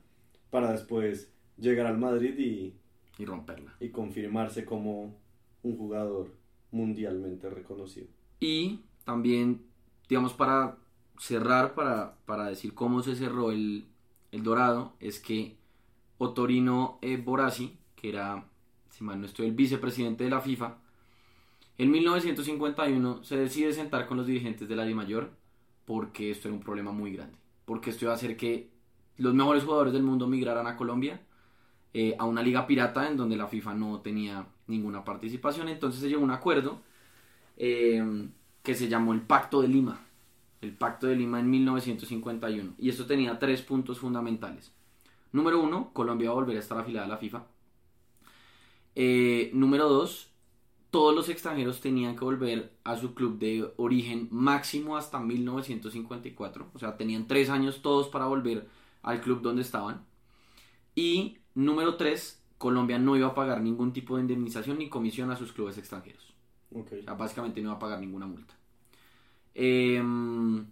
para 0.49 0.73
después 0.73 1.31
llegar 1.59 1.87
al 1.87 1.99
Madrid 1.99 2.39
y, 2.39 2.75
y 3.19 3.27
romperla. 3.27 3.77
Y 3.79 3.91
confirmarse 3.91 4.65
como 4.65 5.15
un 5.63 5.77
jugador 5.77 6.33
mundialmente 6.71 7.51
reconocido. 7.51 8.07
Y 8.41 8.81
también, 9.05 9.67
digamos, 10.09 10.33
para 10.33 10.79
cerrar 11.19 11.75
para, 11.75 12.17
para 12.25 12.47
decir 12.47 12.73
cómo 12.73 13.03
se 13.03 13.17
cerró 13.17 13.53
el, 13.53 13.85
el 14.33 14.43
Dorado 14.43 14.95
es 14.99 15.21
que 15.21 15.59
Otorino 16.17 16.99
eh, 17.03 17.19
Borasi, 17.19 17.79
que 17.97 18.11
era, 18.11 18.45
si 18.91 19.03
mal 19.03 19.21
no 19.21 19.27
estoy, 19.27 19.47
el 19.47 19.55
vicepresidente 19.55 20.25
de 20.25 20.31
la 20.31 20.41
FIFA, 20.41 20.77
en 21.79 21.91
1951 21.91 23.25
se 23.25 23.37
decide 23.37 23.73
sentar 23.73 24.07
con 24.07 24.17
los 24.17 24.27
dirigentes 24.27 24.69
de 24.69 24.77
la 24.77 24.87
Mayor 24.87 25.31
porque 25.85 26.31
esto 26.31 26.49
era 26.49 26.57
un 26.57 26.63
problema 26.63 26.93
muy 26.93 27.13
grande. 27.13 27.37
Porque 27.65 27.91
esto 27.91 28.05
iba 28.05 28.13
a 28.13 28.17
hacer 28.17 28.37
que 28.37 28.71
los 29.17 29.35
mejores 29.35 29.65
jugadores 29.65 29.93
del 29.93 30.03
mundo 30.03 30.27
migraran 30.27 30.67
a 30.67 30.77
Colombia, 30.77 31.21
eh, 31.95 32.15
a 32.19 32.25
una 32.25 32.43
liga 32.43 32.67
pirata 32.67 33.09
en 33.09 33.17
donde 33.17 33.37
la 33.37 33.49
FIFA 33.49 33.75
no 33.75 34.01
tenía 34.01 34.47
ninguna 34.67 35.05
participación. 35.05 35.69
Entonces 35.69 36.01
se 36.01 36.09
llegó 36.09 36.23
a 36.23 36.25
un 36.25 36.31
acuerdo 36.31 36.81
eh, 37.57 38.29
que 38.63 38.75
se 38.75 38.89
llamó 38.89 39.13
el 39.13 39.23
Pacto 39.23 39.63
de 39.63 39.69
Lima 39.69 40.07
el 40.61 40.73
Pacto 40.73 41.07
de 41.07 41.17
Lima 41.17 41.41
en 41.41 41.51
1951. 41.51 42.75
Y 42.79 42.89
esto 42.89 43.07
tenía 43.07 43.39
tres 43.39 43.63
puntos 43.63 43.99
fundamentales. 43.99 44.73
Número 45.33 45.61
uno, 45.61 45.91
Colombia 45.93 46.31
va 46.31 46.33
a 46.33 46.41
volver 46.41 46.57
a 46.57 46.61
estar 46.61 46.79
afiliada 46.79 47.07
a 47.07 47.11
la 47.11 47.19
FIFA. 47.19 47.45
Eh, 48.97 49.51
número 49.53 49.89
dos, 49.89 50.31
todos 50.91 51.15
los 51.15 51.29
extranjeros 51.29 51.81
tenían 51.81 52.17
que 52.17 52.25
volver 52.25 52.73
a 52.83 52.97
su 52.97 53.15
club 53.15 53.39
de 53.39 53.71
origen 53.77 54.29
máximo 54.31 54.97
hasta 54.97 55.21
1954. 55.21 56.71
O 56.73 56.79
sea, 56.79 56.97
tenían 56.97 57.29
tres 57.29 57.51
años 57.51 57.83
todos 57.83 58.09
para 58.09 58.25
volver 58.25 58.67
al 59.03 59.21
club 59.21 59.43
donde 59.43 59.63
estaban. 59.63 60.05
Y 60.95 61.37
número 61.55 61.97
tres, 61.97 62.43
Colombia 62.57 62.99
no 62.99 63.17
iba 63.17 63.29
a 63.29 63.35
pagar 63.35 63.61
ningún 63.61 63.93
tipo 63.93 64.17
de 64.17 64.23
indemnización 64.23 64.79
ni 64.79 64.89
comisión 64.89 65.31
a 65.31 65.37
sus 65.37 65.53
clubes 65.53 65.77
extranjeros. 65.77 66.35
Okay. 66.73 67.01
O 67.01 67.03
sea, 67.03 67.15
básicamente 67.15 67.61
no 67.61 67.69
iba 67.69 67.77
a 67.77 67.79
pagar 67.79 68.01
ninguna 68.01 68.27
multa. 68.27 68.55
Em, 69.55 70.67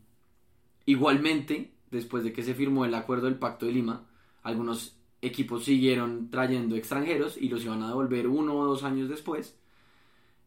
igualmente, 0.86 1.74
después 1.90 2.24
de 2.24 2.32
que 2.32 2.42
se 2.42 2.54
firmó 2.54 2.86
el 2.86 2.94
acuerdo 2.94 3.26
del 3.26 3.38
Pacto 3.38 3.66
de 3.66 3.72
Lima, 3.72 4.06
algunos 4.42 4.96
equipos 5.26 5.64
siguieron 5.64 6.30
trayendo 6.30 6.76
extranjeros 6.76 7.36
y 7.36 7.48
los 7.48 7.64
iban 7.64 7.82
a 7.82 7.88
devolver 7.88 8.28
uno 8.28 8.54
o 8.56 8.66
dos 8.66 8.84
años 8.84 9.08
después, 9.08 9.58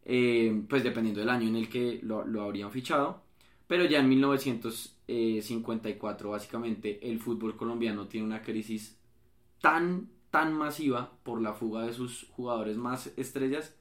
em, 0.04 0.66
pues 0.66 0.82
dependiendo 0.84 1.20
del 1.20 1.30
año 1.30 1.48
en 1.48 1.56
el 1.56 1.68
que 1.68 2.00
lo, 2.02 2.24
lo, 2.24 2.42
habrían 2.42 2.70
fichado. 2.70 3.22
Pero 3.66 3.84
ya 3.84 3.98
en 4.00 4.08
1954, 4.08 6.30
básicamente, 6.30 7.10
el 7.10 7.18
fútbol 7.20 7.56
colombiano 7.56 8.08
tiene 8.08 8.26
una 8.26 8.42
crisis 8.42 8.98
tan, 9.60 10.08
tan 10.30 10.54
masiva 10.54 11.12
por 11.22 11.40
la 11.42 11.52
fuga 11.54 11.84
de 11.84 11.92
sus 11.92 12.26
jugadores 12.30 12.76
más 12.76 13.12
estrellas 13.16 13.74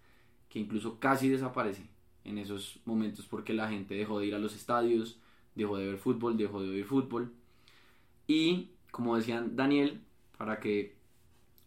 que 0.49 0.59
incluso 0.59 0.99
casi 0.99 1.29
desaparece 1.29 1.83
en 2.23 2.37
esos 2.37 2.79
momentos 2.85 3.25
porque 3.25 3.53
la 3.53 3.69
gente 3.69 3.95
dejó 3.95 4.19
de 4.19 4.27
ir 4.27 4.35
a 4.35 4.39
los 4.39 4.55
estadios, 4.55 5.19
dejó 5.55 5.77
de 5.77 5.87
ver 5.87 5.97
fútbol, 5.97 6.37
dejó 6.37 6.61
de 6.61 6.69
oír 6.69 6.85
fútbol. 6.85 7.31
Y 8.27 8.69
como 8.91 9.15
decían 9.15 9.55
Daniel, 9.55 10.01
para 10.37 10.59
que 10.59 10.95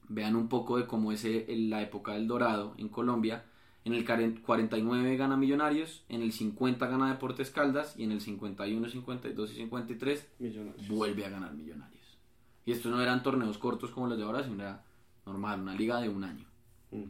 vean 0.09 0.37
un 0.37 0.49
poco 0.49 0.77
de 0.79 0.87
cómo 0.87 1.13
es 1.13 1.25
eh, 1.25 1.47
la 1.49 1.83
época 1.83 2.15
del 2.15 2.27
Dorado 2.27 2.75
en 2.79 2.89
Colombia. 2.89 3.45
En 3.85 3.95
el 3.95 4.05
49 4.05 5.17
gana 5.17 5.37
Millonarios, 5.37 6.05
en 6.09 6.21
el 6.21 6.33
50 6.33 6.87
gana 6.87 7.11
Deportes 7.11 7.51
Caldas 7.51 7.95
y 7.97 8.05
en 8.05 8.13
el 8.13 8.21
51, 8.21 8.89
52 8.89 9.53
y 9.53 9.55
53 9.55 10.29
Millonarios. 10.39 10.89
vuelve 10.89 11.25
a 11.25 11.31
ganar 11.31 11.55
Millonarios. 11.55 12.19
Y 12.67 12.73
estos 12.73 12.93
no 12.93 13.01
eran 13.01 13.23
torneos 13.23 13.57
cortos 13.57 13.91
como 13.91 14.07
los 14.07 14.19
de 14.19 14.25
ahora, 14.25 14.45
sino 14.45 14.57
era 14.63 14.85
normal, 15.25 15.61
una 15.61 15.75
liga 15.75 16.01
de 16.01 16.09
un 16.09 16.25
año. 16.25 16.45
Mm. 16.91 17.05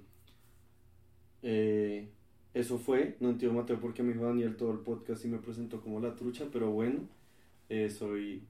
Eh, 1.42 2.08
eso 2.52 2.78
fue, 2.78 3.16
no 3.20 3.30
entiendo 3.30 3.60
Mateo 3.60 3.80
porque 3.80 4.02
me 4.02 4.12
dijo 4.12 4.26
Daniel 4.26 4.56
todo 4.56 4.72
el 4.72 4.78
podcast 4.78 5.24
y 5.24 5.28
me 5.28 5.38
presentó 5.38 5.80
como 5.80 6.00
la 6.00 6.14
trucha, 6.14 6.46
pero 6.52 6.70
bueno, 6.70 7.00
eh, 7.68 7.88
soy 7.90 8.42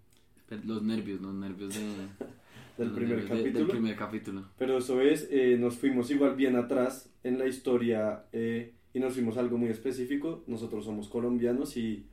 Los 0.64 0.82
nervios, 0.82 1.20
los 1.20 1.34
nervios 1.34 1.74
de, 1.74 1.80
del 2.84 2.92
primer 2.92 3.22
de- 3.22 3.28
capítulo. 3.28 3.58
del 3.58 3.66
primer 3.68 3.96
capítulo. 3.96 4.44
Pero 4.58 4.78
eso 4.78 5.00
es, 5.00 5.28
eh, 5.30 5.56
nos 5.58 5.76
fuimos 5.76 6.10
igual 6.10 6.34
bien 6.36 6.56
atrás 6.56 7.10
en 7.22 7.38
la 7.38 7.46
historia 7.46 8.24
eh, 8.32 8.74
y 8.94 9.00
nos 9.00 9.14
fuimos 9.14 9.36
a 9.36 9.40
algo 9.40 9.58
muy 9.58 9.68
específico. 9.68 10.42
Nosotros 10.46 10.84
somos 10.84 11.08
colombianos 11.08 11.76
y 11.76 12.06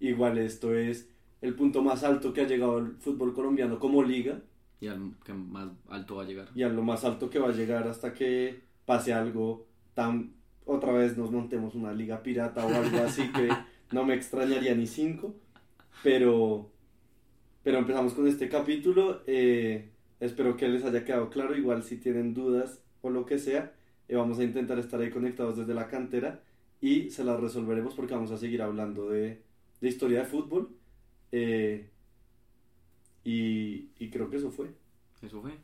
igual 0.00 0.38
esto 0.38 0.74
es 0.74 1.08
el 1.42 1.54
punto 1.54 1.82
más 1.82 2.02
alto 2.04 2.32
que 2.32 2.40
ha 2.42 2.46
llegado 2.46 2.78
el 2.78 2.92
fútbol 2.98 3.32
colombiano 3.34 3.78
como 3.78 4.02
liga 4.02 4.40
Y 4.80 4.88
al 4.88 5.12
que 5.24 5.32
más 5.34 5.68
alto 5.88 6.16
va 6.16 6.22
a 6.22 6.26
llegar. 6.26 6.48
y 6.54 6.62
a 6.62 6.68
lo 6.68 6.82
más 6.82 7.04
alto 7.04 7.30
que 7.30 7.38
va 7.38 7.48
a 7.48 7.52
llegar 7.52 7.86
hasta 7.88 8.12
que 8.12 8.60
pase 8.84 9.12
algo 9.12 9.66
tan... 9.94 10.32
Otra 10.64 10.92
vez 10.92 11.16
nos 11.16 11.30
montemos 11.30 11.74
una 11.76 11.92
liga 11.92 12.22
pirata 12.22 12.66
o 12.66 12.68
algo 12.74 12.98
así 13.04 13.22
que 13.32 13.48
no 13.92 14.04
me 14.04 14.14
extrañaría 14.14 14.74
ni 14.74 14.86
cinco. 14.86 15.34
Pero, 16.02 16.70
pero 17.62 17.78
empezamos 17.78 18.14
con 18.14 18.26
este 18.26 18.48
capítulo. 18.48 19.22
eh, 19.26 19.90
espero 20.20 20.56
que 20.56 20.68
les 20.68 20.84
haya 20.84 21.04
quedado 21.04 21.30
claro. 21.30 21.56
Igual 21.56 21.82
si 21.82 21.96
tienen 21.98 22.34
dudas 22.34 22.82
o 23.02 23.10
lo 23.10 23.26
que 23.26 23.38
sea, 23.38 23.74
eh, 24.08 24.16
vamos 24.16 24.38
a 24.38 24.44
intentar 24.44 24.78
estar 24.78 25.00
ahí 25.00 25.10
conectados 25.10 25.56
desde 25.56 25.74
la 25.74 25.88
cantera 25.88 26.42
y 26.80 27.10
se 27.10 27.24
las 27.24 27.40
resolveremos 27.40 27.94
porque 27.94 28.14
vamos 28.14 28.30
a 28.32 28.38
seguir 28.38 28.62
hablando 28.62 29.08
de, 29.10 29.42
de 29.80 29.88
historia 29.88 30.20
de 30.20 30.26
fútbol. 30.26 30.70
eh, 31.32 31.90
y, 33.24 33.90
y 33.98 34.10
creo 34.10 34.30
que 34.30 34.36
eso 34.36 34.50
fue. 34.50 34.74
Eso 35.22 35.40
fue. 35.42 35.58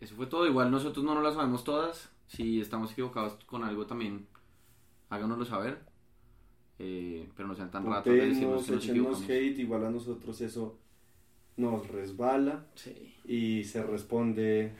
Eso 0.00 0.14
fue 0.16 0.26
todo. 0.26 0.46
Igual 0.46 0.70
nosotros 0.70 1.04
no 1.04 1.14
nos 1.14 1.22
las 1.22 1.34
sabemos 1.34 1.64
todas. 1.64 2.10
Si 2.26 2.60
estamos 2.60 2.92
equivocados 2.92 3.34
con 3.44 3.64
algo 3.64 3.86
también, 3.86 4.26
háganoslo 5.10 5.44
saber. 5.44 5.78
Eh, 6.78 7.30
pero 7.36 7.48
no 7.48 7.54
sean 7.54 7.70
tan 7.70 7.86
ratos 7.86 8.18
de 8.18 8.26
decirnos 8.26 8.62
Putenos, 8.62 8.64
que 8.64 8.72
nos 8.72 8.88
échenos 8.88 8.88
equivocamos. 8.88 9.28
hate, 9.28 9.58
igual 9.58 9.84
a 9.84 9.90
nosotros 9.90 10.40
eso 10.40 10.78
nos 11.60 11.86
resbala 11.88 12.64
Sí. 12.74 13.14
y 13.24 13.64
se 13.64 13.82
responde 13.82 14.72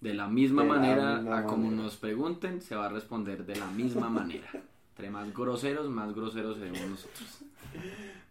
De 0.00 0.14
la 0.14 0.28
misma 0.28 0.62
De 0.62 0.68
manera 0.68 1.38
a 1.38 1.44
como 1.44 1.64
manera. 1.64 1.82
nos 1.82 1.96
pregunten, 1.96 2.62
se 2.62 2.76
va 2.76 2.86
a 2.86 2.88
responder 2.88 3.44
de 3.44 3.56
la 3.56 3.66
misma 3.70 4.08
manera. 4.20 4.48
Entre 4.90 5.10
más 5.10 5.32
groseros, 5.34 5.88
más 5.90 6.14
groseros 6.14 6.56
seremos 6.58 6.80
nosotros. 6.88 7.38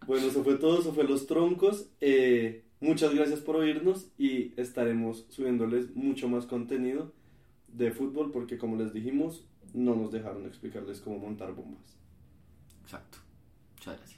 Bueno, 0.05 0.27
eso 0.27 0.43
fue 0.43 0.55
todo, 0.55 0.79
eso 0.79 0.93
fue 0.93 1.03
Los 1.03 1.27
Troncos. 1.27 1.89
Eh, 2.01 2.63
muchas 2.79 3.13
gracias 3.13 3.39
por 3.41 3.57
oírnos 3.57 4.07
y 4.17 4.53
estaremos 4.59 5.25
subiéndoles 5.29 5.95
mucho 5.95 6.29
más 6.29 6.45
contenido 6.45 7.11
de 7.67 7.91
fútbol 7.91 8.31
porque 8.31 8.57
como 8.57 8.77
les 8.77 8.93
dijimos, 8.93 9.43
no 9.73 9.93
nos 9.95 10.11
dejaron 10.11 10.45
explicarles 10.45 11.01
cómo 11.01 11.19
montar 11.19 11.53
bombas. 11.53 11.97
Exacto. 12.83 13.17
Muchas 13.75 13.97
gracias. 13.97 14.16